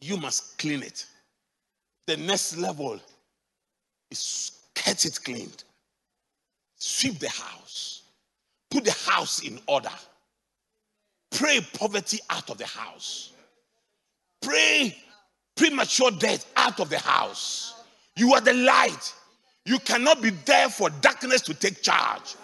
You 0.00 0.16
must 0.16 0.58
clean 0.58 0.82
it. 0.82 1.06
The 2.06 2.16
next 2.16 2.56
level 2.56 2.98
is 4.10 4.52
get 4.74 5.04
it 5.04 5.18
cleaned. 5.22 5.64
Sweep 6.76 7.18
the 7.18 7.28
house. 7.28 8.02
Put 8.70 8.84
the 8.84 8.92
house 8.92 9.46
in 9.46 9.60
order. 9.66 9.90
Pray 11.30 11.60
poverty 11.74 12.18
out 12.30 12.50
of 12.50 12.58
the 12.58 12.66
house. 12.66 13.32
Pray 14.40 14.96
premature 15.54 16.10
death 16.10 16.50
out 16.56 16.80
of 16.80 16.88
the 16.88 16.98
house. 16.98 17.79
You 18.20 18.34
are 18.34 18.42
the 18.42 18.52
light. 18.52 19.14
You 19.64 19.78
cannot 19.78 20.20
be 20.20 20.28
there 20.28 20.68
for 20.68 20.90
darkness 20.90 21.40
to 21.40 21.54
take 21.54 21.80
charge. 21.80 22.34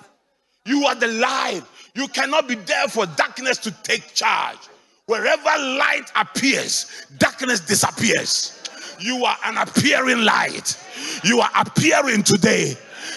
You 0.65 0.87
are 0.87 0.95
the 0.95 1.09
light. 1.09 1.61
You 1.95 2.09
cannot 2.09 2.49
be 2.49 2.55
there 2.55 2.89
for 2.89 3.05
darkness 3.05 3.59
to 3.59 3.71
take 3.83 4.15
charge. 4.15 4.57
Wherever 5.05 5.45
light 5.45 6.11
appears, 6.17 7.05
darkness 7.19 7.61
disappears. 7.61 8.59
You 8.99 9.23
are 9.27 9.37
an 9.45 9.59
appearing 9.59 10.23
light. 10.23 10.83
You 11.23 11.41
are 11.41 11.51
appearing 11.55 12.23
today. 12.23 12.75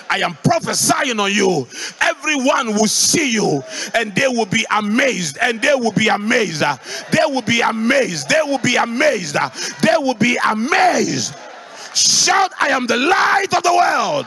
I 0.10 0.18
am 0.18 0.34
prophesying 0.44 1.18
on 1.22 1.32
you. 1.32 1.66
Everyone 2.01 2.74
will 2.74 2.88
see 2.88 3.32
you 3.32 3.63
and 3.96 4.13
they 4.16 4.28
will 4.28 4.46
be 4.46 4.66
amazed. 4.72 5.38
And 5.42 5.62
they 5.62 5.75
will 5.75 5.94
be 5.94 6.10
amazed. 6.10 6.62
They 6.62 7.25
will 7.25 7.42
be 7.42 7.62
amazed. 7.62 8.28
They 8.28 8.42
will 8.44 8.58
be 8.58 8.75
amazed. 8.75 9.38
They 9.82 9.96
will 9.98 10.16
be 10.16 10.38
amazed. 10.46 11.34
Shout, 11.93 12.51
I 12.60 12.69
am 12.69 12.88
the 12.88 12.98
light 12.98 13.53
of 13.55 13.63
the 13.63 13.74
world. 13.74 14.25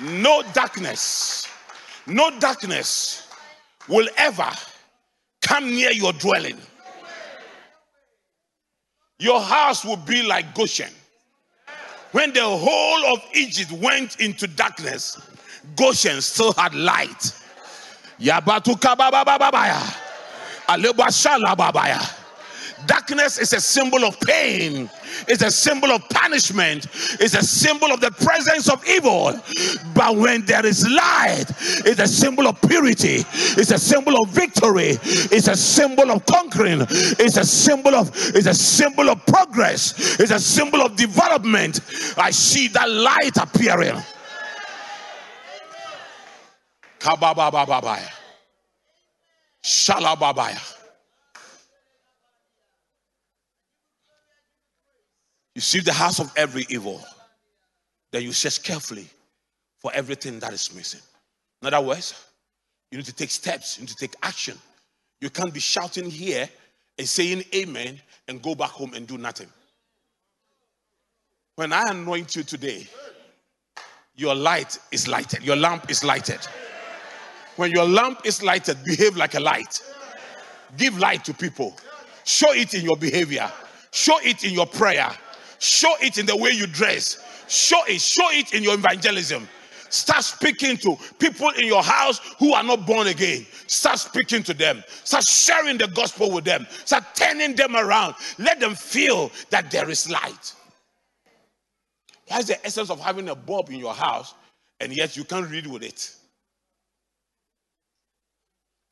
No 0.00 0.42
darkness, 0.52 1.48
no 2.06 2.38
darkness 2.38 3.28
will 3.88 4.08
ever 4.16 4.50
come 5.40 5.70
near 5.70 5.92
your 5.92 6.12
dwelling. 6.14 6.58
Your 9.18 9.40
house 9.40 9.84
will 9.84 9.96
be 9.96 10.22
like 10.22 10.54
Goshen. 10.54 10.90
When 12.12 12.32
the 12.32 12.44
whole 12.44 13.14
of 13.14 13.22
Egypt 13.34 13.72
went 13.72 14.20
into 14.20 14.46
darkness, 14.46 15.20
Goshen 15.76 16.20
still 16.20 16.52
had 16.52 16.74
light. 16.74 17.32
Yabatuka 18.20 18.96
babababaya. 18.96 19.80
Alebashala 20.68 21.54
babaya. 21.56 22.20
Darkness 22.86 23.38
is 23.38 23.52
a 23.54 23.60
symbol 23.60 24.04
of 24.04 24.18
pain, 24.20 24.90
it's 25.26 25.42
a 25.42 25.50
symbol 25.50 25.90
of 25.90 26.06
punishment, 26.10 26.86
it's 27.18 27.34
a 27.34 27.42
symbol 27.42 27.90
of 27.90 28.00
the 28.00 28.10
presence 28.10 28.68
of 28.68 28.86
evil. 28.86 29.32
But 29.94 30.16
when 30.16 30.44
there 30.44 30.64
is 30.66 30.86
light, 30.86 31.46
it's 31.86 32.00
a 32.00 32.06
symbol 32.06 32.46
of 32.46 32.60
purity, 32.60 33.24
it's 33.32 33.70
a 33.70 33.78
symbol 33.78 34.22
of 34.22 34.28
victory, 34.30 34.98
it's 35.02 35.48
a 35.48 35.56
symbol 35.56 36.10
of 36.10 36.26
conquering, 36.26 36.82
it's 36.90 37.38
a 37.38 37.44
symbol 37.44 37.94
of 37.94 38.10
it's 38.34 38.46
a 38.46 38.54
symbol 38.54 39.08
of 39.08 39.24
progress, 39.24 40.18
it's 40.20 40.30
a 40.32 40.40
symbol 40.40 40.82
of 40.82 40.94
development. 40.94 41.80
I 42.18 42.32
see 42.32 42.68
that 42.68 42.90
light 42.90 43.36
appearing. 43.38 44.02
Kababababaya. 47.04 48.10
Shalababaya. 49.62 50.60
You 55.54 55.60
see 55.60 55.80
the 55.80 55.92
house 55.92 56.18
of 56.18 56.32
every 56.34 56.64
evil. 56.70 57.00
Then 58.10 58.22
you 58.22 58.32
search 58.32 58.62
carefully 58.62 59.06
for 59.78 59.92
everything 59.92 60.38
that 60.40 60.54
is 60.54 60.74
missing. 60.74 61.00
In 61.60 61.72
other 61.72 61.86
words, 61.86 62.14
you 62.90 62.96
need 62.96 63.06
to 63.06 63.14
take 63.14 63.30
steps, 63.30 63.76
you 63.76 63.82
need 63.82 63.90
to 63.90 63.96
take 63.96 64.14
action. 64.22 64.58
You 65.20 65.28
can't 65.28 65.52
be 65.52 65.60
shouting 65.60 66.10
here 66.10 66.48
and 66.98 67.06
saying 67.06 67.44
amen 67.54 68.00
and 68.28 68.40
go 68.40 68.54
back 68.54 68.70
home 68.70 68.94
and 68.94 69.06
do 69.06 69.18
nothing. 69.18 69.48
When 71.56 71.72
I 71.72 71.82
anoint 71.90 72.34
you 72.34 72.44
today, 72.44 72.86
your 74.16 74.34
light 74.34 74.78
is 74.90 75.06
lighted, 75.06 75.42
your 75.42 75.56
lamp 75.56 75.90
is 75.90 76.02
lighted. 76.02 76.40
When 77.56 77.70
your 77.70 77.84
lamp 77.86 78.20
is 78.24 78.42
lighted, 78.42 78.78
behave 78.84 79.16
like 79.16 79.34
a 79.34 79.40
light. 79.40 79.80
Give 80.76 80.98
light 80.98 81.24
to 81.24 81.34
people. 81.34 81.76
Show 82.24 82.52
it 82.52 82.74
in 82.74 82.82
your 82.82 82.96
behavior, 82.96 83.50
show 83.92 84.18
it 84.22 84.44
in 84.44 84.52
your 84.52 84.66
prayer, 84.66 85.10
Show 85.64 85.94
it 86.02 86.18
in 86.18 86.26
the 86.26 86.36
way 86.36 86.50
you 86.50 86.66
dress. 86.66 87.24
Show 87.48 87.80
it. 87.88 87.98
Show 87.98 88.28
it 88.32 88.52
in 88.52 88.62
your 88.62 88.74
evangelism. 88.74 89.48
Start 89.88 90.22
speaking 90.22 90.76
to 90.78 90.96
people 91.18 91.48
in 91.50 91.66
your 91.66 91.82
house 91.82 92.18
who 92.38 92.52
are 92.52 92.62
not 92.62 92.86
born 92.86 93.06
again. 93.06 93.46
Start 93.66 93.98
speaking 93.98 94.42
to 94.42 94.52
them. 94.52 94.84
Start 95.04 95.24
sharing 95.24 95.78
the 95.78 95.86
gospel 95.88 96.30
with 96.30 96.44
them. 96.44 96.66
Start 96.84 97.04
turning 97.14 97.54
them 97.54 97.76
around. 97.76 98.14
Let 98.38 98.60
them 98.60 98.74
feel 98.74 99.32
that 99.48 99.70
there 99.70 99.88
is 99.88 100.10
light. 100.10 100.52
What's 102.28 102.48
the 102.48 102.66
essence 102.66 102.90
of 102.90 103.00
having 103.00 103.30
a 103.30 103.34
bulb 103.34 103.70
in 103.70 103.78
your 103.78 103.94
house 103.94 104.34
and 104.80 104.94
yet 104.94 105.16
you 105.16 105.24
can't 105.24 105.48
read 105.48 105.66
with 105.66 105.82
it? 105.82 106.14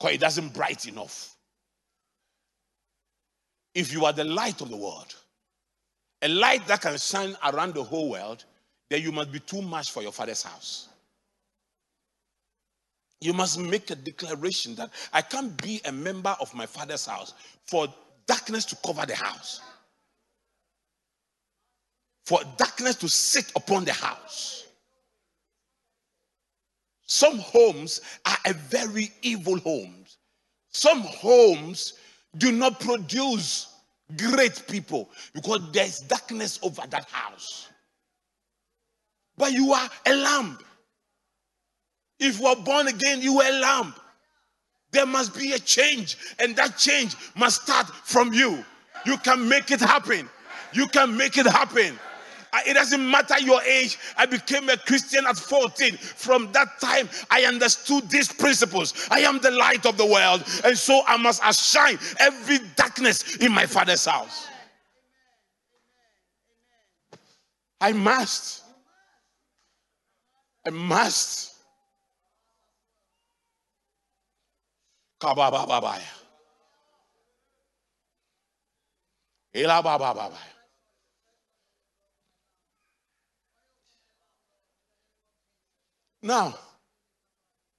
Because 0.03 0.17
it 0.17 0.21
doesn't 0.21 0.53
bright 0.53 0.89
enough. 0.89 1.37
If 3.73 3.93
you 3.93 4.05
are 4.05 4.13
the 4.13 4.25
light 4.25 4.61
of 4.61 4.69
the 4.69 4.77
world, 4.77 5.15
a 6.21 6.27
light 6.27 6.67
that 6.67 6.81
can 6.81 6.99
shine 6.99 7.37
around 7.47 7.75
the 7.75 7.85
whole 7.85 8.11
world, 8.11 8.45
then 8.91 9.01
you 9.01 9.13
must 9.13 9.31
be 9.31 9.39
too 9.39 9.63
much 9.63 9.93
for 9.93 10.03
your 10.03 10.11
father's 10.11 10.43
house. 10.43 10.89
You 13.21 13.33
must 13.33 13.61
make 13.61 13.93
a 13.93 13.95
declaration 13.95 14.75
that 14.75 14.91
I 15.13 15.23
can't 15.23 15.57
be 15.63 15.81
a 15.85 15.93
member 15.93 16.35
of 16.41 16.53
my 16.53 16.67
father's 16.67 17.07
house 17.07 17.33
for 17.67 17.87
darkness 18.27 18.65
to 18.65 18.77
cover 18.85 19.07
the 19.07 19.15
house, 19.15 19.61
for 22.27 22.41
darkness 22.57 22.97
to 22.97 23.09
sit 23.09 23.53
upon 23.55 23.85
the 23.85 23.93
house. 23.93 24.67
Some 27.13 27.41
homes 27.41 28.01
are 28.25 28.39
a 28.47 28.55
very 28.55 29.13
evil 29.21 29.59
homes. 29.59 30.17
Some 30.71 31.03
homes 31.03 31.93
do 32.39 32.51
not 32.51 32.81
produce 32.81 33.67
great 34.17 34.63
people 34.67 35.11
because 35.35 35.61
there's 35.73 36.01
darkness 36.01 36.59
over 36.63 36.81
that 36.89 37.05
house. 37.11 37.69
But 39.37 39.53
you 39.53 39.75
are 39.75 39.91
a 40.07 40.15
lamb. 40.17 40.59
If 42.19 42.41
you 42.41 42.47
are 42.47 42.57
born 42.57 42.89
again, 42.89 43.21
you 43.21 43.43
are 43.43 43.51
a 43.51 43.61
lamb. 43.61 43.95
There 44.91 45.05
must 45.05 45.39
be 45.39 45.53
a 45.53 45.59
change, 45.59 46.17
and 46.39 46.57
that 46.57 46.79
change 46.79 47.15
must 47.37 47.65
start 47.65 47.89
from 47.89 48.33
you. 48.33 48.65
You 49.05 49.19
can 49.19 49.47
make 49.47 49.71
it 49.71 49.81
happen. 49.81 50.31
You 50.73 50.87
can 50.87 51.15
make 51.15 51.37
it 51.37 51.47
happen. 51.47 51.99
It 52.67 52.75
doesn't 52.75 53.11
matter 53.11 53.39
your 53.41 53.63
age. 53.63 53.99
I 54.17 54.27
became 54.27 54.69
a 54.69 54.77
Christian 54.77 55.27
at 55.27 55.39
14. 55.39 55.97
From 55.97 56.53
that 56.53 56.81
time, 56.81 57.09
I 57.31 57.45
understood 57.45 58.11
these 58.11 58.31
principles. 58.31 59.09
I 59.11 59.21
am 59.21 59.39
the 59.41 59.51
light 59.51 59.87
of 59.87 59.97
the 59.97 60.07
world, 60.07 60.45
and 60.65 60.77
so 60.77 61.03
I 61.07 61.17
must 61.17 61.43
shine 61.71 61.99
every 62.19 62.59
darkness 62.77 63.37
in 63.37 63.53
my 63.53 63.67
father's 63.67 64.05
house. 64.05 64.49
I 67.81 67.93
must. 67.93 68.63
I 70.67 70.71
must. 70.71 71.53
Now, 86.23 86.55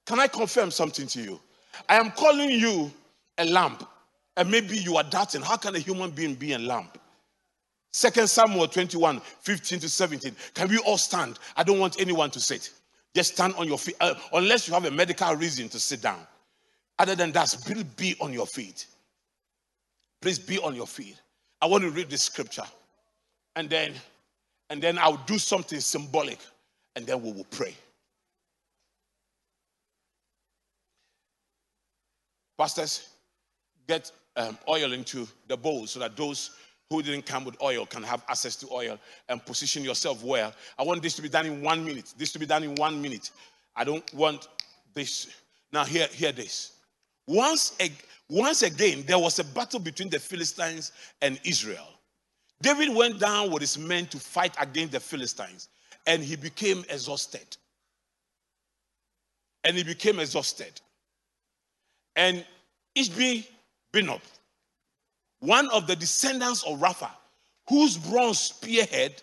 can 0.06 0.20
I 0.20 0.26
confirm 0.26 0.70
something 0.70 1.06
to 1.08 1.22
you? 1.22 1.40
I 1.88 1.96
am 1.96 2.10
calling 2.10 2.50
you 2.50 2.92
a 3.38 3.44
lamp, 3.46 3.88
and 4.36 4.50
maybe 4.50 4.76
you 4.76 4.96
are 4.96 5.02
doubting 5.02 5.40
how 5.40 5.56
can 5.56 5.74
a 5.74 5.78
human 5.78 6.10
being 6.10 6.34
be 6.34 6.52
a 6.52 6.58
lamp? 6.58 6.98
Second 7.92 8.28
Samuel 8.28 8.68
21, 8.68 9.20
15 9.20 9.78
to 9.78 9.88
17. 9.88 10.36
Can 10.52 10.68
we 10.68 10.78
all 10.78 10.98
stand? 10.98 11.38
I 11.56 11.62
don't 11.62 11.78
want 11.78 12.00
anyone 12.00 12.30
to 12.32 12.40
sit. 12.40 12.70
Just 13.14 13.34
stand 13.34 13.54
on 13.54 13.68
your 13.68 13.78
feet, 13.78 13.94
uh, 14.00 14.14
unless 14.32 14.66
you 14.66 14.74
have 14.74 14.84
a 14.84 14.90
medical 14.90 15.34
reason 15.36 15.68
to 15.68 15.78
sit 15.78 16.02
down. 16.02 16.18
Other 16.98 17.14
than 17.14 17.32
that, 17.32 17.56
please 17.64 17.84
be 17.84 18.16
on 18.20 18.32
your 18.32 18.46
feet. 18.46 18.86
Please 20.20 20.38
be 20.38 20.58
on 20.58 20.74
your 20.74 20.86
feet. 20.86 21.20
I 21.62 21.66
want 21.66 21.84
to 21.84 21.90
read 21.90 22.10
this 22.10 22.22
scripture, 22.22 22.64
and 23.56 23.70
then, 23.70 23.94
and 24.70 24.82
then 24.82 24.98
I'll 24.98 25.22
do 25.26 25.38
something 25.38 25.80
symbolic, 25.80 26.38
and 26.96 27.06
then 27.06 27.22
we 27.22 27.32
will 27.32 27.46
pray. 27.50 27.74
Pastors, 32.56 33.08
get 33.86 34.10
um, 34.36 34.58
oil 34.68 34.92
into 34.92 35.26
the 35.48 35.56
bowl 35.56 35.86
so 35.86 36.00
that 36.00 36.16
those 36.16 36.50
who 36.90 37.02
didn't 37.02 37.26
come 37.26 37.44
with 37.44 37.60
oil 37.62 37.86
can 37.86 38.02
have 38.02 38.22
access 38.28 38.56
to 38.56 38.68
oil 38.70 38.98
and 39.28 39.44
position 39.44 39.82
yourself 39.82 40.22
well. 40.22 40.52
I 40.78 40.82
want 40.82 41.02
this 41.02 41.14
to 41.16 41.22
be 41.22 41.28
done 41.28 41.46
in 41.46 41.62
one 41.62 41.84
minute. 41.84 42.14
This 42.16 42.32
to 42.32 42.38
be 42.38 42.46
done 42.46 42.62
in 42.62 42.74
one 42.76 43.00
minute. 43.00 43.30
I 43.74 43.84
don't 43.84 44.12
want 44.14 44.48
this. 44.92 45.28
Now, 45.72 45.84
hear, 45.84 46.06
hear 46.08 46.32
this. 46.32 46.72
Once, 47.26 47.76
once 48.28 48.62
again, 48.62 49.04
there 49.06 49.18
was 49.18 49.38
a 49.38 49.44
battle 49.44 49.80
between 49.80 50.10
the 50.10 50.20
Philistines 50.20 50.92
and 51.20 51.40
Israel. 51.44 51.88
David 52.60 52.94
went 52.94 53.18
down 53.18 53.50
with 53.50 53.60
his 53.60 53.76
men 53.78 54.06
to 54.06 54.18
fight 54.18 54.54
against 54.60 54.92
the 54.92 55.00
Philistines, 55.00 55.68
and 56.06 56.22
he 56.22 56.36
became 56.36 56.84
exhausted. 56.88 57.56
And 59.64 59.76
he 59.76 59.82
became 59.82 60.20
exhausted. 60.20 60.80
And 62.16 62.44
Ishbi 62.96 63.46
Benob, 63.92 64.20
one 65.40 65.68
of 65.70 65.86
the 65.86 65.96
descendants 65.96 66.62
of 66.64 66.78
Rapha, 66.78 67.10
whose 67.68 67.96
bronze 67.96 68.38
spearhead, 68.38 69.22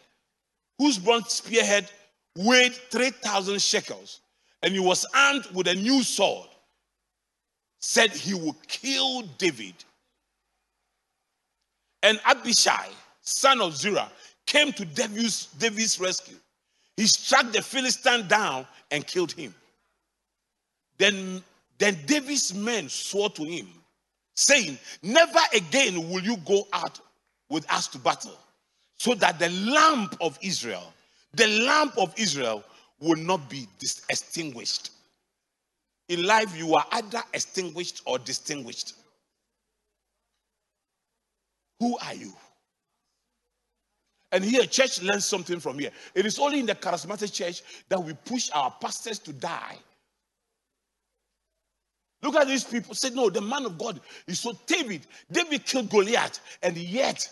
whose 0.78 0.98
bronze 0.98 1.32
spearhead 1.32 1.90
weighed 2.36 2.74
3,000 2.74 3.62
shekels, 3.62 4.22
and 4.64 4.74
he 4.74 4.80
was 4.80 5.06
armed 5.16 5.46
with 5.54 5.68
a 5.68 5.76
new 5.76 6.04
sword, 6.04 6.48
said 7.80 8.12
he 8.12 8.34
would 8.34 8.56
kill 8.68 9.24
David. 9.38 9.74
And 12.04 12.20
Abishai, 12.26 12.90
son 13.22 13.62
of 13.62 13.76
Zerah, 13.76 14.12
came 14.46 14.72
to 14.74 14.86
David's, 14.86 15.46
David's 15.58 16.00
rescue. 16.00 16.38
He 16.98 17.08
struck 17.08 17.52
the 17.52 17.62
Philistine 17.62 18.28
down 18.28 18.68
and 18.90 19.06
killed 19.06 19.32
him. 19.32 19.54
Then, 20.98 21.44
then 21.82 21.98
David's 22.06 22.54
men 22.54 22.90
swore 22.90 23.32
to 23.32 23.44
him 23.44 23.68
saying, 24.36 24.78
Never 25.02 25.40
again 25.52 26.10
will 26.10 26.22
you 26.22 26.38
go 26.38 26.68
out 26.72 27.00
with 27.50 27.70
us 27.72 27.88
to 27.90 27.98
battle, 27.98 28.38
so 28.98 29.16
that 29.16 29.40
the 29.40 29.50
lamp 29.50 30.16
of 30.22 30.38
Israel, 30.44 30.94
the 31.34 31.48
lamp 31.66 31.98
of 31.98 32.14
Israel, 32.18 32.64
will 33.00 33.18
not 33.18 33.50
be 33.50 33.68
dis- 33.80 34.04
extinguished. 34.10 34.92
In 36.08 36.24
life, 36.24 36.56
you 36.56 36.76
are 36.76 36.86
either 36.92 37.24
extinguished 37.34 38.04
or 38.06 38.20
distinguished. 38.20 38.94
Who 41.80 41.98
are 41.98 42.14
you? 42.14 42.32
And 44.32 44.44
here, 44.46 44.66
church 44.66 45.02
learns 45.02 45.26
something 45.26 45.60
from 45.60 45.80
here. 45.80 45.90
It 46.14 46.28
is 46.28 46.38
only 46.38 46.60
in 46.60 46.68
the 46.68 46.76
charismatic 46.76 47.34
church 47.34 47.64
that 47.90 48.02
we 48.02 48.14
push 48.14 48.52
our 48.54 48.70
pastors 48.80 49.18
to 49.20 49.34
die 49.34 49.78
Look 52.22 52.36
at 52.36 52.48
these 52.48 52.64
people. 52.64 52.94
Said, 52.94 53.16
no, 53.16 53.30
the 53.30 53.42
man 53.42 53.66
of 53.66 53.78
God 53.78 54.00
is 54.28 54.40
so 54.40 54.54
David. 54.66 55.08
David 55.32 55.66
killed 55.66 55.90
Goliath, 55.90 56.40
and 56.62 56.78
yet 56.78 57.28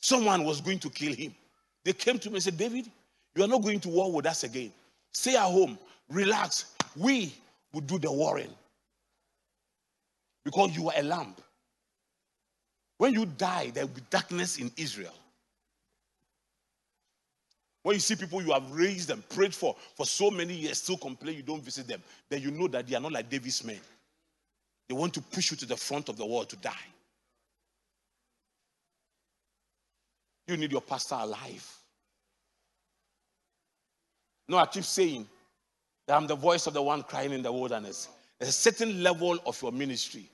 someone 0.00 0.44
was 0.44 0.60
going 0.60 0.78
to 0.80 0.90
kill 0.90 1.14
him. 1.14 1.34
They 1.84 1.92
came 1.92 2.18
to 2.18 2.28
me 2.28 2.36
and 2.36 2.42
said, 2.42 2.58
David, 2.58 2.90
you 3.34 3.44
are 3.44 3.48
not 3.48 3.62
going 3.62 3.80
to 3.80 3.88
war 3.88 4.12
with 4.12 4.26
us 4.26 4.44
again. 4.44 4.72
Stay 5.12 5.36
at 5.36 5.42
home, 5.42 5.78
relax. 6.08 6.74
We 6.96 7.32
will 7.72 7.82
do 7.82 7.98
the 7.98 8.10
warring. 8.10 8.52
Because 10.44 10.76
you 10.76 10.88
are 10.88 10.94
a 10.96 11.02
lamb. 11.02 11.34
When 12.98 13.14
you 13.14 13.26
die, 13.26 13.70
there 13.72 13.86
will 13.86 13.94
be 13.94 14.02
darkness 14.10 14.58
in 14.58 14.70
Israel. 14.76 15.14
When 17.82 17.94
you 17.94 18.00
see 18.00 18.16
people 18.16 18.42
you 18.42 18.52
have 18.52 18.70
raised 18.72 19.10
and 19.10 19.26
prayed 19.30 19.54
for 19.54 19.74
for 19.94 20.04
so 20.04 20.30
many 20.30 20.52
years 20.54 20.78
still 20.78 20.98
complain 20.98 21.36
you 21.36 21.42
don't 21.42 21.64
visit 21.64 21.88
them, 21.88 22.02
then 22.28 22.42
you 22.42 22.50
know 22.50 22.68
that 22.68 22.86
they 22.86 22.94
are 22.94 23.00
not 23.00 23.12
like 23.12 23.30
David's 23.30 23.64
men. 23.64 23.80
They 24.90 24.96
want 24.96 25.14
to 25.14 25.22
push 25.22 25.52
you 25.52 25.56
to 25.58 25.66
the 25.66 25.76
front 25.76 26.08
of 26.08 26.16
the 26.16 26.26
world 26.26 26.48
to 26.48 26.56
die. 26.56 26.72
You 30.48 30.56
need 30.56 30.72
your 30.72 30.80
pastor 30.80 31.14
alive. 31.14 31.76
No, 34.48 34.56
I 34.56 34.66
keep 34.66 34.82
saying 34.82 35.28
that 36.08 36.16
I'm 36.16 36.26
the 36.26 36.34
voice 36.34 36.66
of 36.66 36.74
the 36.74 36.82
one 36.82 37.04
crying 37.04 37.30
in 37.30 37.40
the 37.40 37.52
wilderness. 37.52 38.08
There's 38.40 38.48
a 38.48 38.52
certain 38.52 39.00
level 39.00 39.38
of 39.46 39.62
your 39.62 39.70
ministry 39.70 40.28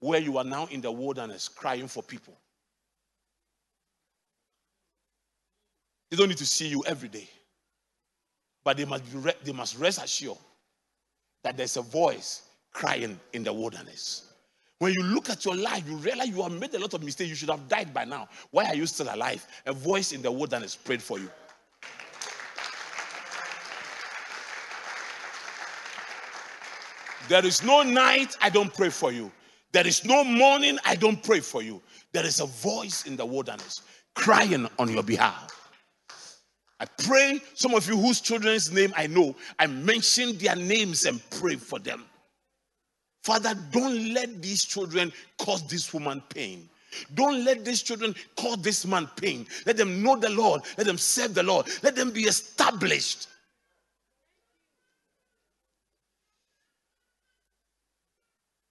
where 0.00 0.18
you 0.18 0.38
are 0.38 0.44
now 0.44 0.66
in 0.72 0.80
the 0.80 0.90
wilderness 0.90 1.48
crying 1.48 1.86
for 1.86 2.02
people. 2.02 2.36
They 6.10 6.16
don't 6.16 6.30
need 6.30 6.38
to 6.38 6.46
see 6.46 6.66
you 6.66 6.82
every 6.84 7.10
day. 7.10 7.28
But 8.64 8.76
they 8.76 8.86
must, 8.86 9.04
re- 9.14 9.34
they 9.44 9.52
must 9.52 9.78
rest 9.78 10.02
assured 10.02 10.38
that 11.44 11.56
there's 11.56 11.76
a 11.76 11.82
voice 11.82 12.42
crying 12.72 13.18
in 13.32 13.44
the 13.44 13.52
wilderness. 13.52 14.26
When 14.78 14.94
you 14.94 15.02
look 15.02 15.28
at 15.28 15.44
your 15.44 15.56
life, 15.56 15.86
you 15.86 15.96
realize 15.96 16.28
you 16.28 16.42
have 16.42 16.52
made 16.52 16.74
a 16.74 16.78
lot 16.78 16.94
of 16.94 17.02
mistakes. 17.02 17.28
You 17.28 17.36
should 17.36 17.50
have 17.50 17.68
died 17.68 17.92
by 17.92 18.04
now. 18.04 18.28
Why 18.50 18.66
are 18.66 18.74
you 18.74 18.86
still 18.86 19.14
alive? 19.14 19.46
A 19.66 19.72
voice 19.72 20.12
in 20.12 20.22
the 20.22 20.32
wilderness 20.32 20.74
prayed 20.74 21.02
for 21.02 21.18
you. 21.18 21.30
There 27.28 27.44
is 27.44 27.62
no 27.62 27.82
night 27.82 28.36
I 28.40 28.48
don't 28.48 28.74
pray 28.74 28.88
for 28.88 29.12
you. 29.12 29.30
There 29.72 29.86
is 29.86 30.04
no 30.04 30.24
morning 30.24 30.78
I 30.84 30.96
don't 30.96 31.22
pray 31.22 31.40
for 31.40 31.62
you. 31.62 31.80
There 32.12 32.26
is 32.26 32.40
a 32.40 32.46
voice 32.46 33.06
in 33.06 33.16
the 33.16 33.24
wilderness 33.24 33.82
crying 34.14 34.66
on 34.78 34.90
your 34.90 35.02
behalf. 35.02 35.56
I 36.80 36.86
pray 36.86 37.40
some 37.54 37.74
of 37.74 37.86
you 37.86 37.96
whose 37.96 38.20
children's 38.20 38.72
name 38.72 38.92
I 38.96 39.06
know, 39.06 39.36
I 39.58 39.66
mention 39.66 40.38
their 40.38 40.56
names 40.56 41.04
and 41.04 41.20
pray 41.30 41.56
for 41.56 41.78
them. 41.78 42.04
Father, 43.22 43.54
don't 43.70 44.14
let 44.14 44.40
these 44.40 44.64
children 44.64 45.12
cause 45.38 45.66
this 45.66 45.92
woman 45.92 46.22
pain. 46.28 46.68
Don't 47.14 47.44
let 47.44 47.64
these 47.64 47.82
children 47.82 48.14
cause 48.36 48.56
this 48.58 48.86
man 48.86 49.08
pain. 49.16 49.46
Let 49.66 49.76
them 49.76 50.02
know 50.02 50.16
the 50.16 50.30
Lord. 50.30 50.62
Let 50.76 50.86
them 50.86 50.98
serve 50.98 51.34
the 51.34 51.42
Lord. 51.42 51.66
Let 51.82 51.94
them 51.94 52.10
be 52.10 52.22
established. 52.22 53.28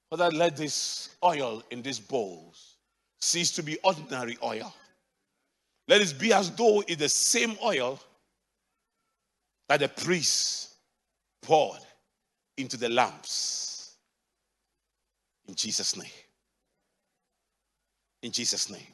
Father, 0.10 0.36
let 0.36 0.58
this 0.58 1.10
oil 1.24 1.62
in 1.70 1.84
these 1.84 2.00
bowls 2.00 2.76
cease 3.20 3.52
to 3.52 3.64
be 3.64 3.78
ordinary 3.84 4.38
oil. 4.44 4.74
Let 5.88 6.02
it 6.02 6.18
be 6.20 6.34
as 6.34 6.52
though 6.52 6.84
it's 6.88 6.98
the 6.98 7.10
same 7.10 7.56
oil 7.64 8.00
that 9.68 9.82
the 9.82 9.90
priest 9.90 10.74
poured 11.42 11.80
into 12.58 12.76
the 12.76 12.90
lamps 12.90 13.69
in 15.50 15.56
Jesus' 15.56 15.98
name. 15.98 16.12
In 18.22 18.32
Jesus' 18.32 18.70
name. 18.70 18.94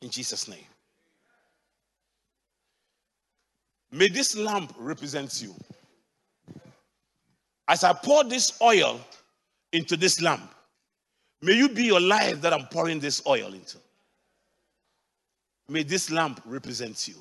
In 0.00 0.08
Jesus' 0.08 0.46
name. 0.46 0.66
May 3.90 4.08
this 4.08 4.36
lamp 4.36 4.72
represent 4.78 5.42
you. 5.42 5.52
As 7.66 7.82
I 7.82 7.92
pour 7.92 8.22
this 8.22 8.56
oil 8.62 9.00
into 9.72 9.96
this 9.96 10.22
lamp, 10.22 10.48
may 11.42 11.54
you 11.54 11.70
be 11.70 11.82
your 11.82 12.00
life 12.00 12.40
that 12.42 12.52
I'm 12.52 12.66
pouring 12.66 13.00
this 13.00 13.20
oil 13.26 13.52
into. 13.52 13.78
May 15.68 15.82
this 15.82 16.08
lamp 16.08 16.40
represent 16.46 17.08
you. 17.08 17.16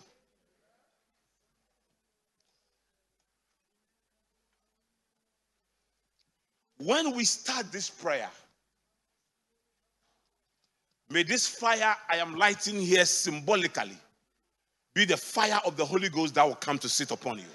When 6.78 7.16
we 7.16 7.26
start 7.26 7.72
this 7.72 7.90
prayer, 7.90 8.30
may 11.10 11.24
this 11.24 11.48
fire 11.48 11.96
I 12.10 12.18
am 12.18 12.36
lighting 12.36 12.80
here 12.80 13.06
symbolically 13.06 13.98
be 14.94 15.06
the 15.06 15.18
fire 15.18 15.60
of 15.66 15.78
the 15.78 15.86
Holy 15.86 16.10
Ghost 16.10 16.36
that 16.36 16.46
will 16.48 16.56
come 16.56 16.78
to 16.80 16.90
sit 16.90 17.12
upon 17.12 17.40
you. 17.40 17.46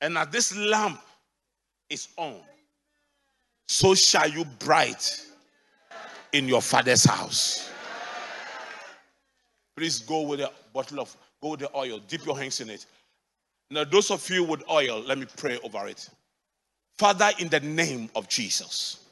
And 0.00 0.18
as 0.18 0.28
this 0.28 0.56
lamp 0.56 1.00
is 1.88 2.08
on, 2.16 2.36
so 3.66 3.94
shall 3.94 4.28
you 4.28 4.44
bright 4.60 5.24
in 6.32 6.46
your 6.46 6.62
father's 6.62 7.04
house. 7.04 7.70
Please 9.76 10.00
go 10.00 10.22
with 10.22 10.40
a 10.40 10.50
bottle 10.72 11.00
of, 11.00 11.16
go 11.42 11.50
with 11.50 11.60
the 11.60 11.76
oil, 11.76 12.00
dip 12.06 12.24
your 12.24 12.38
hands 12.38 12.60
in 12.60 12.70
it. 12.70 12.86
Now, 13.70 13.84
those 13.84 14.10
of 14.10 14.28
you 14.30 14.44
with 14.44 14.62
oil, 14.70 15.02
let 15.06 15.18
me 15.18 15.26
pray 15.36 15.58
over 15.64 15.88
it. 15.88 16.08
Father, 16.98 17.30
in 17.38 17.48
the 17.48 17.60
name 17.60 18.08
of 18.14 18.28
Jesus, 18.28 19.04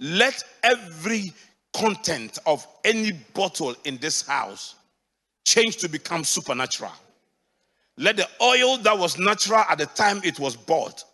let 0.00 0.42
every 0.62 1.32
content 1.74 2.38
of 2.46 2.66
any 2.84 3.12
bottle 3.34 3.74
in 3.84 3.98
this 3.98 4.22
house 4.26 4.76
change 5.44 5.76
to 5.78 5.88
become 5.88 6.24
supernatural. 6.24 6.92
Let 7.98 8.16
the 8.16 8.28
oil 8.40 8.78
that 8.78 8.98
was 8.98 9.18
natural 9.18 9.64
at 9.68 9.78
the 9.78 9.86
time 9.86 10.20
it 10.24 10.38
was 10.38 10.56
bought 10.56 11.04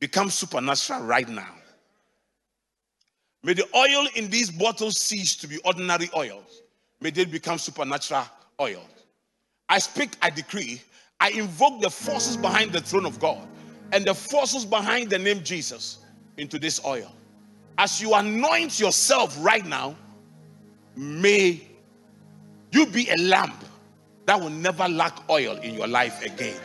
become 0.00 0.30
supernatural 0.30 1.02
right 1.02 1.28
now. 1.28 1.54
May 3.44 3.54
the 3.54 3.66
oil 3.74 4.06
in 4.14 4.28
these 4.30 4.50
bottles 4.50 5.00
cease 5.00 5.34
to 5.36 5.48
be 5.48 5.58
ordinary 5.58 6.10
oils. 6.16 6.62
May 7.00 7.10
they 7.10 7.24
become 7.24 7.58
supernatural 7.58 8.24
oils. 8.60 8.86
I 9.68 9.78
speak, 9.78 10.10
I 10.20 10.30
decree, 10.30 10.80
I 11.22 11.28
invoke 11.28 11.80
the 11.80 11.88
forces 11.88 12.36
behind 12.36 12.72
the 12.72 12.80
throne 12.80 13.06
of 13.06 13.20
God 13.20 13.46
and 13.92 14.04
the 14.04 14.12
forces 14.12 14.64
behind 14.64 15.08
the 15.08 15.20
name 15.20 15.44
Jesus 15.44 15.98
into 16.36 16.58
this 16.58 16.84
oil. 16.84 17.14
As 17.78 18.02
you 18.02 18.12
anoint 18.14 18.80
yourself 18.80 19.36
right 19.38 19.64
now, 19.64 19.94
may 20.96 21.62
you 22.72 22.86
be 22.86 23.08
a 23.08 23.16
lamp 23.18 23.64
that 24.26 24.40
will 24.40 24.50
never 24.50 24.88
lack 24.88 25.30
oil 25.30 25.58
in 25.58 25.76
your 25.76 25.86
life 25.86 26.24
again. 26.24 26.60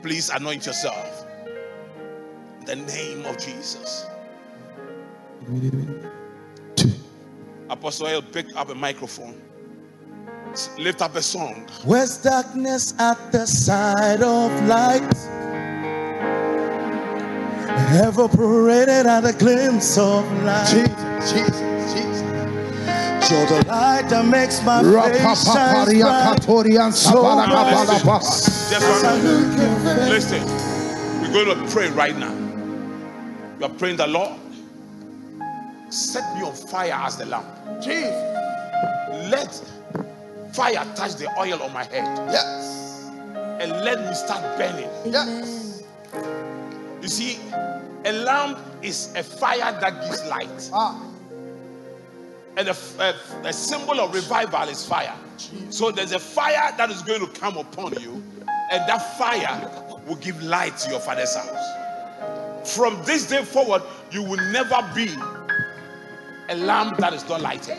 Please 0.00 0.30
anoint 0.30 0.64
yourself. 0.64 1.26
In 2.60 2.64
the 2.64 2.76
name 2.76 3.26
of 3.26 3.36
Jesus. 3.36 4.06
Apostle, 7.68 8.22
pick 8.22 8.46
up 8.56 8.70
a 8.70 8.74
microphone. 8.74 9.42
Lift 10.78 11.00
up 11.00 11.16
a 11.16 11.22
song. 11.22 11.66
Where's 11.84 12.18
darkness 12.18 12.92
at 12.98 13.32
the 13.32 13.46
side 13.46 14.22
of 14.22 14.50
light? 14.66 15.02
Evaporated 17.94 19.06
at 19.06 19.24
a 19.24 19.32
glimpse 19.32 19.96
of 19.96 20.30
light. 20.42 20.66
Jesus, 20.68 21.32
Jesus, 21.32 21.92
Jesus. 21.92 22.22
You're 23.30 23.46
the 23.46 23.64
light 23.66 24.08
that 24.10 24.24
makes 24.26 24.62
my 24.62 24.82
face 24.82 25.44
shine 25.44 25.86
bright. 26.00 26.42
So 26.92 27.22
bright. 27.22 27.86
Just 28.70 28.86
one 29.04 29.22
minute. 29.22 30.08
Listen, 30.10 30.42
we're 31.32 31.44
going 31.44 31.58
to 31.58 31.72
pray 31.72 31.88
right 31.90 32.16
now. 32.16 32.34
You 33.58 33.64
are 33.66 33.70
praying 33.70 33.96
the 33.96 34.06
Lord. 34.06 34.38
Set 35.88 36.24
me 36.36 36.42
on 36.42 36.54
fire 36.54 36.92
as 36.92 37.16
the 37.16 37.24
lamp. 37.26 37.46
Jesus. 37.82 38.12
Let 39.30 39.50
fire 40.52 40.84
touch 40.94 41.14
the 41.14 41.28
oil 41.38 41.62
on 41.62 41.72
my 41.72 41.84
head 41.84 42.04
Yes. 42.30 43.10
and 43.60 43.70
let 43.84 44.00
me 44.06 44.14
start 44.14 44.42
burning. 44.58 44.88
Yes. 45.06 45.82
You 47.00 47.08
see, 47.08 47.38
a 48.04 48.12
lamp 48.12 48.58
is 48.82 49.12
a 49.16 49.22
fire 49.22 49.72
that 49.80 50.02
gives 50.04 50.24
light, 50.26 50.70
Ah. 50.72 51.00
and 52.56 52.68
a, 52.68 52.76
a- 53.00 53.48
a 53.48 53.52
symbol 53.52 54.00
of 54.00 54.14
revival 54.14 54.68
is 54.68 54.84
fire. 54.86 55.14
So 55.70 55.90
there's 55.90 56.12
a 56.12 56.18
fire 56.18 56.72
that 56.76 56.90
is 56.90 57.02
going 57.02 57.20
to 57.20 57.40
come 57.40 57.56
upon 57.56 57.94
you, 58.00 58.22
and 58.70 58.88
that 58.88 59.18
fire 59.18 59.70
will 60.06 60.16
give 60.16 60.40
light 60.42 60.76
to 60.78 60.90
your 60.90 61.00
father's 61.00 61.34
house. 61.34 62.68
From 62.76 63.02
this 63.04 63.26
day 63.28 63.44
forward, 63.44 63.82
you 64.12 64.22
will 64.22 64.40
never 64.52 64.88
be 64.94 65.08
a 66.48 66.56
lamp 66.56 66.98
that 66.98 67.12
is 67.14 67.28
not 67.28 67.40
lighted. 67.40 67.78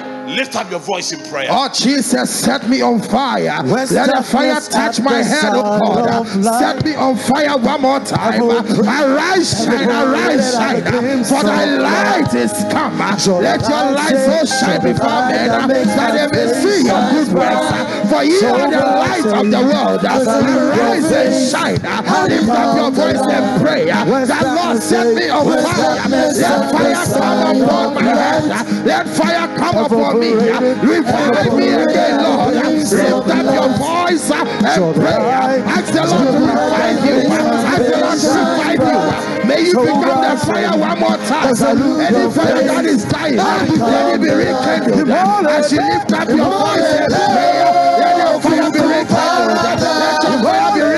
Lift 0.27 0.55
up 0.55 0.69
your 0.69 0.79
voice 0.79 1.11
in 1.11 1.19
prayer. 1.29 1.47
Oh, 1.49 1.69
Jesus, 1.73 2.29
set 2.29 2.67
me 2.67 2.81
on 2.81 3.01
fire. 3.01 3.63
Where's 3.63 3.91
Let 3.91 4.15
the 4.15 4.23
fire 4.23 4.59
touch 4.59 4.99
my 4.99 5.17
the 5.17 5.23
head, 5.23 5.51
oh 5.53 5.79
God. 5.79 6.25
Set 6.59 6.85
me 6.85 6.95
on 6.95 7.15
fire 7.17 7.57
one 7.57 7.81
more 7.81 7.99
time. 7.99 8.41
Arise, 8.41 9.65
shine, 9.65 9.89
arise, 9.89 10.53
shine. 10.53 10.83
For 11.23 11.43
thy 11.43 11.65
light 11.65 12.33
is 12.33 12.51
come. 12.71 12.97
Let 12.99 13.61
your 13.61 13.91
light 13.91 14.15
oh, 14.15 14.45
so 14.45 14.65
shine 14.65 14.81
before 14.81 15.21
men 15.29 15.47
that 15.47 16.11
they 16.13 16.27
may 16.31 16.53
see 16.61 16.87
your 16.87 17.01
good 17.11 17.33
works. 17.33 18.09
For 18.11 18.23
you 18.23 18.45
are 18.47 18.69
the 18.69 18.79
light 18.79 19.25
of 19.25 19.51
the 19.51 19.61
world. 19.61 20.03
Arise 20.03 21.11
and 21.11 21.49
shine. 21.49 21.81
Lift 22.29 22.49
up 22.49 22.77
your 22.77 22.91
voice 22.91 23.19
and 23.19 23.61
pray. 23.61 23.85
That 23.85 24.45
Lord 24.55 24.81
set 24.81 25.15
me 25.15 25.29
on 25.29 25.45
fire. 25.45 26.09
Let 26.09 26.71
fire 26.71 27.05
come 27.19 27.61
upon 27.61 27.95
my 27.95 28.03
head. 28.03 28.85
Let 28.85 29.07
fire 29.07 29.47
come 29.61 29.85
upon 29.85 30.19
me. 30.19 30.33
Revive 30.33 31.53
me 31.53 31.67
again, 31.69 32.23
Lord. 32.23 32.55
Lift 32.55 32.93
up 33.29 33.45
your 33.45 33.69
voice 33.77 34.31
and 34.31 34.95
pray. 34.95 35.21
Ask 35.69 35.93
the 35.93 36.03
Lord 36.09 36.27
to 36.27 36.39
revive 36.41 37.05
you. 37.05 37.17
Ask 37.29 37.85
the 37.85 37.97
Lord 38.01 38.19
to 38.19 38.29
revive 38.41 38.81
you. 38.89 38.99
May 39.47 39.61
you 39.65 39.77
become 39.79 40.21
the 40.21 40.33
fire 40.45 40.75
one 40.77 40.99
more 40.99 41.17
time. 41.29 41.53
Any 42.01 42.31
fire 42.31 42.63
that 42.63 42.85
is 42.85 43.05
dying, 43.05 43.35
let 43.37 44.15
it 44.15 44.21
be 44.21 44.29
rekindled. 44.29 45.09
As 45.47 45.71
you 45.71 45.81
lift 45.81 46.11
up 46.13 46.27
your 46.29 46.49
voice 46.49 46.91
and 46.99 47.11
pray, 47.11 47.53
let 47.99 48.15
your 48.17 48.41
fire 48.41 48.71
be 48.71 48.79
rekindled. 48.79 49.81
Let 49.81 50.23
your 50.23 50.37
fire 50.43 50.71
be. 50.75 50.90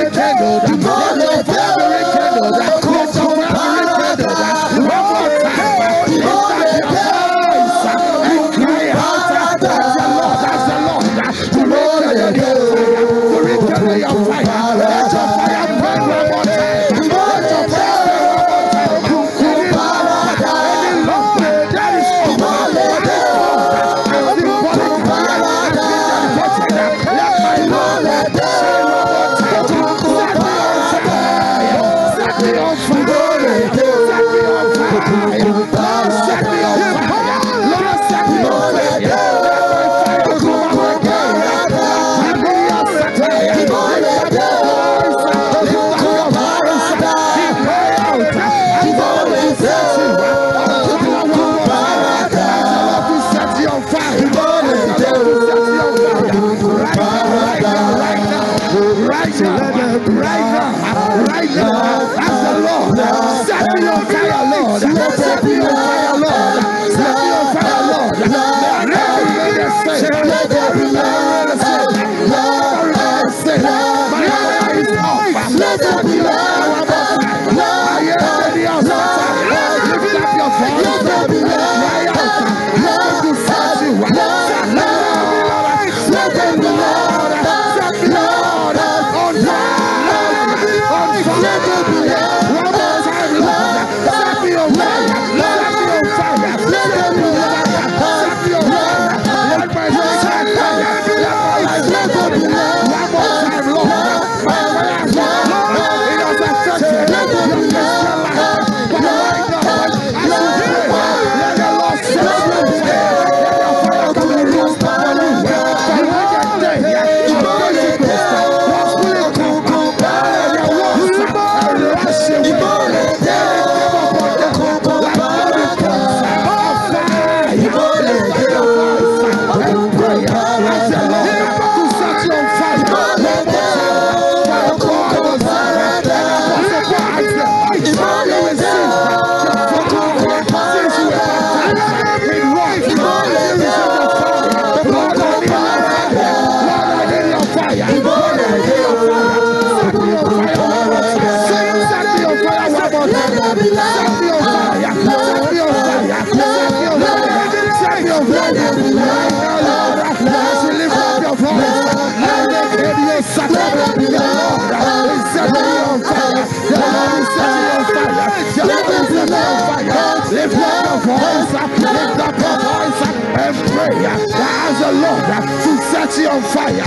Pray. 174.04 174.28
Ask 174.34 174.80
the 174.82 174.92
Lord 174.92 175.24
uh, 175.24 175.42
to 175.64 175.72
set 175.92 176.18
you 176.20 176.30
on 176.30 176.42
fire. 176.42 176.84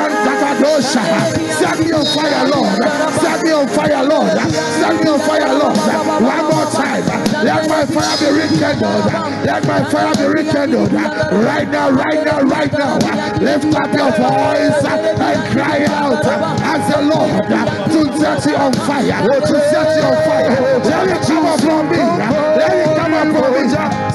Are 0.00 0.10
takadosha 0.24 1.00
uh, 1.00 1.50
set 1.58 1.78
me 1.80 1.92
on 1.92 2.04
fire, 2.06 2.48
Lord. 2.48 2.80
Uh, 2.80 3.10
set 3.20 3.42
me 3.44 3.52
on 3.52 3.68
fire, 3.68 4.04
Lord. 4.04 4.30
Set 4.30 5.04
me 5.04 5.10
on 5.10 5.20
fire, 5.20 5.54
Lord. 5.54 5.76
One 6.22 6.44
more 6.50 6.68
time. 6.72 7.04
Let 7.44 7.68
my 7.68 7.86
fire 7.86 8.16
be 8.18 8.28
rekindled. 8.40 9.04
Let 9.44 9.66
my 9.66 9.84
fire 9.90 10.14
be 10.14 10.26
rekindled. 10.42 10.92
Right 10.92 11.68
now, 11.68 11.90
right 11.90 12.24
now, 12.24 12.40
right 12.42 12.72
now. 12.72 12.94
Lift 13.40 13.74
up 13.74 13.92
your 13.94 14.10
voice 14.12 14.84
and 14.84 15.52
cry 15.52 15.84
out 15.88 16.24
as 16.62 16.82
the 16.92 17.02
Lord 17.02 17.44
to 17.90 18.18
set 18.18 18.46
you 18.46 18.56
on 18.56 18.72
fire. 18.72 19.22
To 19.26 19.56
set 19.70 19.96
you 19.96 20.02
on 20.02 20.16
fire. 20.24 20.80
Let 20.84 21.08
it 21.08 21.26
come 21.26 21.46
upon 21.46 21.90
me. 21.90 21.98
Let 21.98 22.72
it 22.86 22.89
me. 23.24 23.68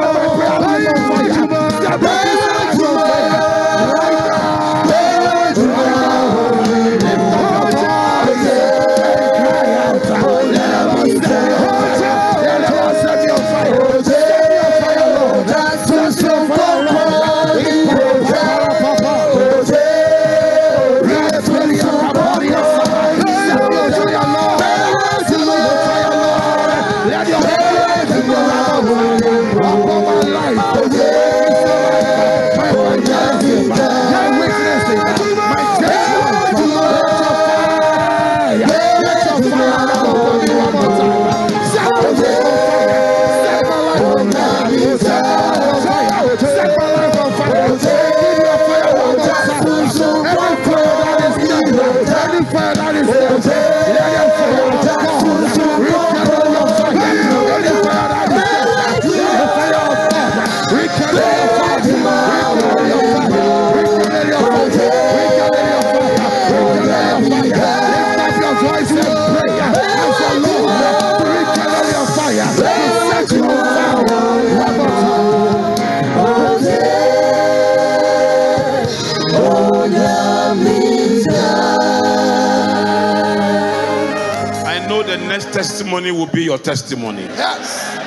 Testimony. 86.62 87.22
Yes. 87.22 87.98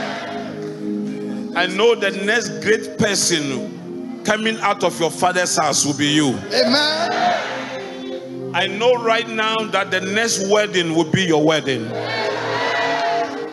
I 1.55 1.67
know 1.67 1.95
the 1.95 2.11
next 2.25 2.49
great 2.61 2.97
person 2.97 4.23
coming 4.23 4.57
out 4.59 4.83
of 4.83 4.99
your 4.99 5.11
father's 5.11 5.55
house 5.55 5.85
will 5.85 5.97
be 5.97 6.07
you. 6.07 6.37
Amen. 6.53 8.51
I 8.55 8.67
know 8.67 8.95
right 9.03 9.27
now 9.29 9.65
that 9.67 9.91
the 9.91 10.01
next 10.01 10.49
wedding 10.49 10.95
will 10.95 11.09
be 11.11 11.23
your 11.23 11.43
wedding. 11.43 11.87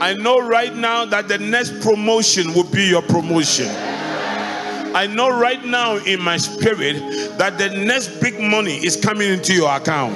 I 0.01 0.15
know 0.15 0.41
right 0.41 0.75
now 0.75 1.05
that 1.05 1.29
the 1.29 1.39
next 1.39 1.81
promotion 1.81 2.55
will 2.55 2.69
be 2.71 2.89
your 2.89 3.03
promotion. 3.03 3.69
I 4.95 5.07
know 5.07 5.31
right 5.31 5.65
now 5.65 5.97
in 5.97 6.21
my 6.21 6.37
spirit 6.37 6.99
that 7.39 7.57
the 7.57 7.71
next 7.71 8.21
big 8.21 8.39
money 8.41 8.75
is 8.85 8.97
coming 8.97 9.33
into 9.33 9.55
your 9.55 9.75
account. 9.75 10.15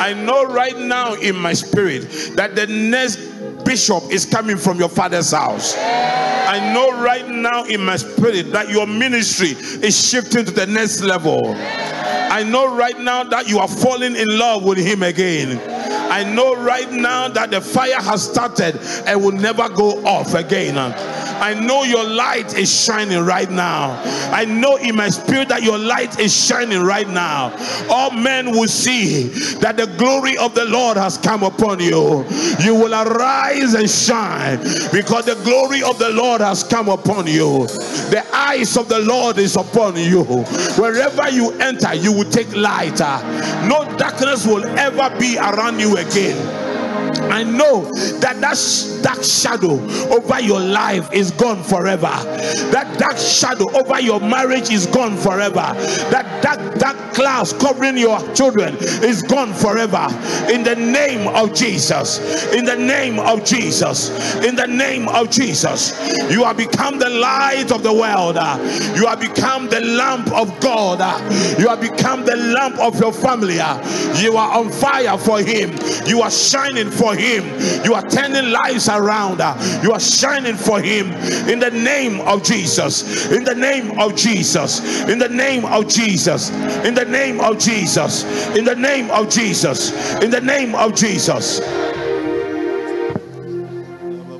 I 0.00 0.14
know 0.14 0.46
right 0.46 0.78
now 0.78 1.12
in 1.14 1.36
my 1.36 1.52
spirit 1.52 2.02
that 2.36 2.56
the 2.56 2.66
next 2.66 3.16
bishop 3.64 4.04
is 4.10 4.24
coming 4.24 4.56
from 4.56 4.78
your 4.78 4.88
father's 4.88 5.32
house. 5.32 5.76
I 5.76 6.72
know 6.72 7.02
right 7.02 7.28
now 7.28 7.64
in 7.64 7.84
my 7.84 7.96
spirit 7.96 8.50
that 8.52 8.70
your 8.70 8.86
ministry 8.86 9.50
is 9.86 10.08
shifting 10.08 10.46
to 10.46 10.50
the 10.50 10.66
next 10.66 11.02
level. 11.02 11.54
I 11.54 12.42
know 12.44 12.74
right 12.74 12.98
now 12.98 13.24
that 13.24 13.48
you 13.48 13.58
are 13.58 13.68
falling 13.68 14.16
in 14.16 14.26
love 14.38 14.64
with 14.64 14.78
him 14.78 15.02
again. 15.02 15.58
I 16.10 16.24
know 16.24 16.56
right 16.56 16.90
now 16.90 17.28
that 17.28 17.50
the 17.50 17.60
fire 17.60 18.00
has 18.00 18.28
started 18.28 18.76
and 19.06 19.22
will 19.22 19.32
never 19.32 19.68
go 19.68 20.04
off 20.04 20.34
again. 20.34 20.76
I 20.76 21.54
know 21.54 21.84
your 21.84 22.04
light 22.04 22.54
is 22.54 22.84
shining 22.84 23.20
right 23.20 23.50
now. 23.50 24.02
I 24.30 24.44
know 24.44 24.76
in 24.76 24.96
my 24.96 25.08
spirit 25.08 25.48
that 25.48 25.62
your 25.62 25.78
light 25.78 26.18
is 26.18 26.34
shining 26.34 26.82
right 26.82 27.08
now. 27.08 27.56
All 27.88 28.10
men 28.10 28.50
will 28.50 28.68
see 28.68 29.28
that 29.60 29.76
the 29.76 29.86
glory 29.96 30.36
of 30.36 30.54
the 30.54 30.66
Lord 30.66 30.96
has 30.98 31.16
come 31.16 31.42
upon 31.42 31.80
you. 31.80 32.26
You 32.60 32.74
will 32.74 32.92
arise 32.92 33.74
and 33.74 33.88
shine 33.88 34.58
because 34.92 35.26
the 35.26 35.40
glory 35.44 35.82
of 35.82 35.98
the 35.98 36.10
Lord 36.10 36.42
has 36.42 36.62
come 36.62 36.88
upon 36.88 37.26
you. 37.26 37.66
The 38.10 38.26
eyes 38.34 38.76
of 38.76 38.88
the 38.88 38.98
Lord 39.00 39.38
is 39.38 39.56
upon 39.56 39.96
you. 39.96 40.24
Wherever 40.76 41.30
you 41.30 41.52
enter, 41.52 41.94
you 41.94 42.12
will 42.12 42.30
take 42.30 42.54
light. 42.54 43.00
No 43.66 43.86
darkness 43.96 44.46
will 44.46 44.66
ever 44.78 45.08
be 45.18 45.38
around 45.38 45.80
you 45.80 45.96
again. 46.00 46.59
I 47.30 47.42
know 47.42 47.84
that 48.20 48.40
that 48.40 49.00
dark 49.02 49.22
shadow 49.22 49.80
over 50.14 50.40
your 50.40 50.60
life 50.60 51.12
is 51.12 51.30
gone 51.30 51.62
forever. 51.62 52.10
That 52.70 52.98
dark 52.98 53.16
shadow 53.16 53.70
over 53.76 54.00
your 54.00 54.20
marriage 54.20 54.70
is 54.70 54.86
gone 54.86 55.16
forever. 55.16 55.74
That 56.10 56.42
dark, 56.42 56.78
dark 56.78 57.14
clouds 57.14 57.52
covering 57.54 57.96
your 57.96 58.20
children 58.34 58.76
is 58.76 59.22
gone 59.22 59.52
forever. 59.52 60.08
In 60.50 60.62
the 60.62 60.76
name 60.76 61.28
of 61.28 61.54
Jesus. 61.54 62.18
In 62.52 62.64
the 62.64 62.76
name 62.76 63.18
of 63.18 63.44
Jesus. 63.44 64.10
In 64.44 64.56
the 64.56 64.66
name 64.66 65.08
of 65.08 65.30
Jesus. 65.30 65.98
You 66.30 66.44
have 66.44 66.56
become 66.56 66.98
the 66.98 67.08
light 67.08 67.72
of 67.72 67.82
the 67.82 67.92
world. 67.92 68.36
You 68.96 69.06
have 69.06 69.20
become 69.20 69.68
the 69.68 69.80
lamp 69.80 70.30
of 70.32 70.58
God. 70.60 71.00
You 71.58 71.68
have 71.68 71.80
become 71.80 72.24
the 72.24 72.36
lamp 72.36 72.78
of 72.78 72.98
your 73.00 73.12
family. 73.12 73.60
You 74.20 74.36
are 74.36 74.58
on 74.58 74.70
fire 74.70 75.16
for 75.18 75.40
Him. 75.40 75.76
You 76.06 76.22
are 76.22 76.30
shining 76.30 76.90
for 77.00 77.14
Him. 77.14 77.44
You 77.82 77.94
are 77.94 78.06
turning 78.08 78.52
lives 78.52 78.88
around. 78.90 79.38
You 79.82 79.92
are 79.92 80.00
shining 80.00 80.56
for 80.56 80.80
Him. 80.80 81.12
In 81.48 81.58
the 81.58 81.70
name 81.70 82.20
of 82.20 82.42
Jesus. 82.42 83.30
In 83.30 83.42
the 83.42 83.54
name 83.54 83.98
of 83.98 84.14
Jesus. 84.14 85.08
In 85.08 85.18
the 85.18 85.28
name 85.28 85.64
of 85.64 85.88
Jesus. 85.88 86.50
In 86.84 86.94
the 86.94 87.06
name 87.06 87.40
of 87.40 87.58
Jesus. 87.58 88.24
In 88.54 88.64
the 88.64 88.76
name 88.76 89.10
of 89.10 89.30
Jesus. 89.30 89.92
In 90.22 90.30
the 90.30 90.40
name 90.42 90.74
of 90.74 90.94
Jesus. 90.94 91.60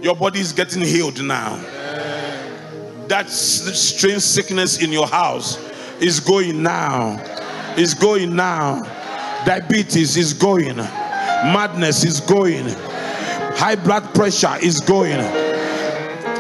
Your 0.03 0.17
body 0.17 0.41
is 0.41 0.53
getting 0.53 0.83
healed 0.83 1.23
now. 1.23 1.57
That 3.09 3.29
strange 3.29 4.23
sickness 4.23 4.83
in 4.83 4.93
your 4.93 5.07
house 5.07 5.59
is 6.01 6.21
going 6.21 6.63
now. 6.63 7.19
Is 7.77 7.95
going 7.95 8.37
now. 8.37 8.83
Diabetes 9.47 10.17
is 10.19 10.35
going. 10.35 10.79
Madness 11.53 12.05
is 12.05 12.21
going. 12.21 12.67
High 13.57 13.77
blood 13.77 14.15
pressure 14.15 14.57
is 14.63 14.81
going. 14.81 15.19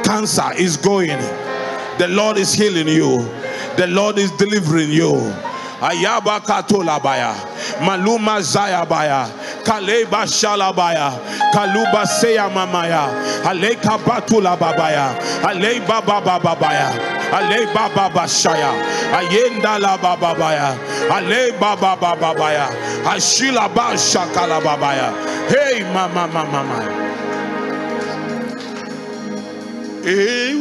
Cancer 0.05 0.53
is 0.57 0.77
going. 0.77 1.19
The 1.99 2.09
Lord 2.09 2.37
is 2.37 2.53
healing 2.55 2.89
you. 2.89 3.23
The 3.77 3.87
Lord 3.89 4.19
is 4.19 4.31
delivering 4.33 4.91
you. 4.91 5.13
Ayaba 5.81 6.41
katolabaya. 6.41 7.35
Maluma 7.81 8.41
zayabaya. 8.41 9.29
Kaleba 9.65 10.27
shalabaya. 10.27 11.13
Kaluba 11.53 12.07
seya 12.07 12.49
mamaya. 12.49 13.09
Aleka 13.45 13.99
batula 14.05 14.57
babaya. 14.57 15.15
Ale 15.45 15.81
baba 15.87 16.21
babaya. 16.21 16.91
Ale 17.33 17.67
baba 17.75 18.11
bashaya. 18.11 18.73
Ayenda 19.15 19.79
la 19.81 19.97
babaya. 19.97 20.77
Ale 21.11 21.53
baba 21.61 21.97
babaya. 21.97 22.69
Ashila 23.05 23.69
ba 23.75 23.93
shakala 23.97 24.61
babaya. 24.61 25.13
Hey 25.49 25.83
mama 25.93 26.27
mama 26.27 27.09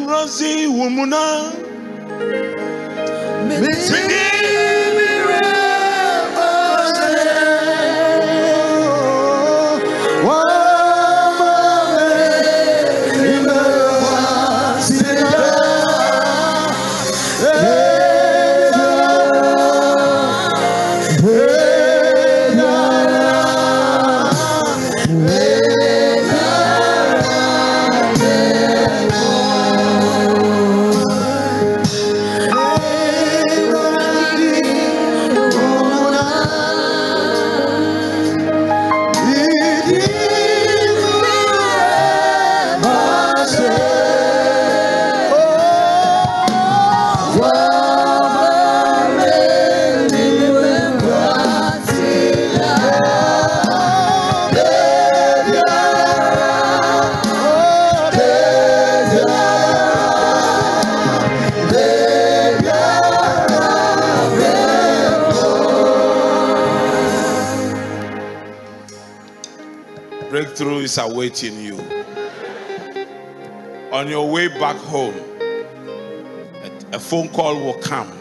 Rosie 0.07 0.67
wumuna. 0.67 1.53
breakthrough 3.57 4.38
is 70.89 70.97
awaiting 70.97 71.59
you. 71.61 71.79
On 73.91 74.07
your 74.07 74.27
way 74.27 74.47
back 74.47 74.75
home, 74.75 75.13
a 76.91 76.99
phone 76.99 77.29
call 77.29 77.53
will 77.55 77.79
come. 77.79 78.11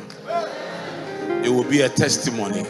It 1.42 1.48
will 1.48 1.64
be 1.64 1.80
a 1.80 1.88
testimony. 1.88 2.62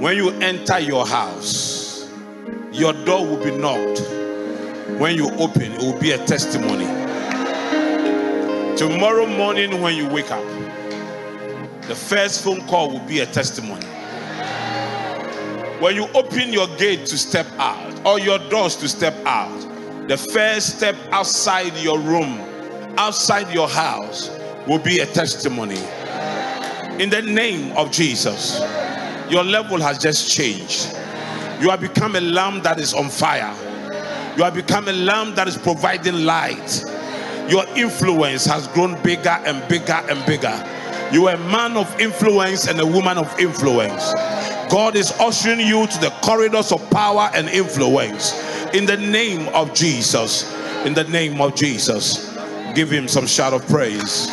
When 0.00 0.16
you 0.16 0.30
enter 0.40 0.78
your 0.78 1.06
house, 1.06 2.10
your 2.72 2.94
door 3.04 3.26
will 3.26 3.44
be 3.44 3.50
knocked. 3.50 4.00
When 4.98 5.14
you 5.14 5.30
open, 5.32 5.72
it 5.72 5.82
will 5.82 6.00
be 6.00 6.12
a 6.12 6.26
testimony. 6.26 6.86
Tomorrow 8.78 9.26
morning, 9.26 9.82
when 9.82 9.94
you 9.94 10.08
wake 10.08 10.30
up, 10.30 10.44
the 11.82 11.94
first 11.94 12.42
phone 12.44 12.66
call 12.66 12.90
will 12.90 13.06
be 13.06 13.20
a 13.20 13.26
testimony. 13.26 13.86
When 15.80 15.96
you 15.96 16.08
open 16.14 16.52
your 16.52 16.66
gate 16.76 17.06
to 17.06 17.16
step 17.16 17.46
out 17.58 18.06
or 18.06 18.20
your 18.20 18.38
doors 18.50 18.76
to 18.76 18.88
step 18.88 19.14
out, 19.24 19.58
the 20.08 20.18
first 20.18 20.76
step 20.76 20.94
outside 21.10 21.74
your 21.78 21.98
room, 21.98 22.38
outside 22.98 23.50
your 23.50 23.66
house, 23.66 24.28
will 24.68 24.78
be 24.78 24.98
a 24.98 25.06
testimony. 25.06 25.78
In 27.02 27.08
the 27.08 27.22
name 27.22 27.74
of 27.78 27.90
Jesus, 27.90 28.60
your 29.30 29.42
level 29.42 29.80
has 29.80 29.96
just 29.96 30.30
changed. 30.30 30.94
You 31.62 31.70
have 31.70 31.80
become 31.80 32.14
a 32.14 32.20
lamb 32.20 32.60
that 32.62 32.78
is 32.78 32.92
on 32.92 33.08
fire. 33.08 33.54
You 34.36 34.44
have 34.44 34.54
become 34.54 34.86
a 34.86 34.92
lamb 34.92 35.34
that 35.36 35.48
is 35.48 35.56
providing 35.56 36.26
light. 36.26 36.84
Your 37.48 37.64
influence 37.74 38.44
has 38.44 38.68
grown 38.68 39.02
bigger 39.02 39.30
and 39.46 39.66
bigger 39.66 39.92
and 40.10 40.26
bigger. 40.26 40.62
You 41.10 41.28
are 41.28 41.36
a 41.36 41.38
man 41.38 41.78
of 41.78 41.98
influence 41.98 42.68
and 42.68 42.78
a 42.78 42.86
woman 42.86 43.16
of 43.16 43.34
influence. 43.40 44.12
God 44.70 44.94
is 44.94 45.10
ushering 45.18 45.60
you 45.60 45.86
to 45.86 45.98
the 45.98 46.10
corridors 46.22 46.70
of 46.70 46.88
power 46.90 47.28
and 47.34 47.48
influence 47.48 48.32
in 48.72 48.86
the 48.86 48.96
name 48.96 49.48
of 49.48 49.74
Jesus. 49.74 50.54
In 50.86 50.94
the 50.94 51.04
name 51.04 51.40
of 51.40 51.56
Jesus. 51.56 52.32
Give 52.74 52.88
him 52.88 53.08
some 53.08 53.26
shout 53.26 53.52
of 53.52 53.66
praise. 53.66 54.26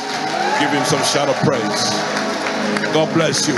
Give 0.60 0.70
him 0.70 0.86
some 0.86 1.04
shout 1.04 1.28
of 1.28 1.36
praise. 1.38 1.90
God 2.94 3.12
bless 3.14 3.48
you. 3.48 3.56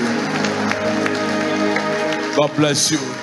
God 2.38 2.56
bless 2.56 2.92
you. 2.92 3.19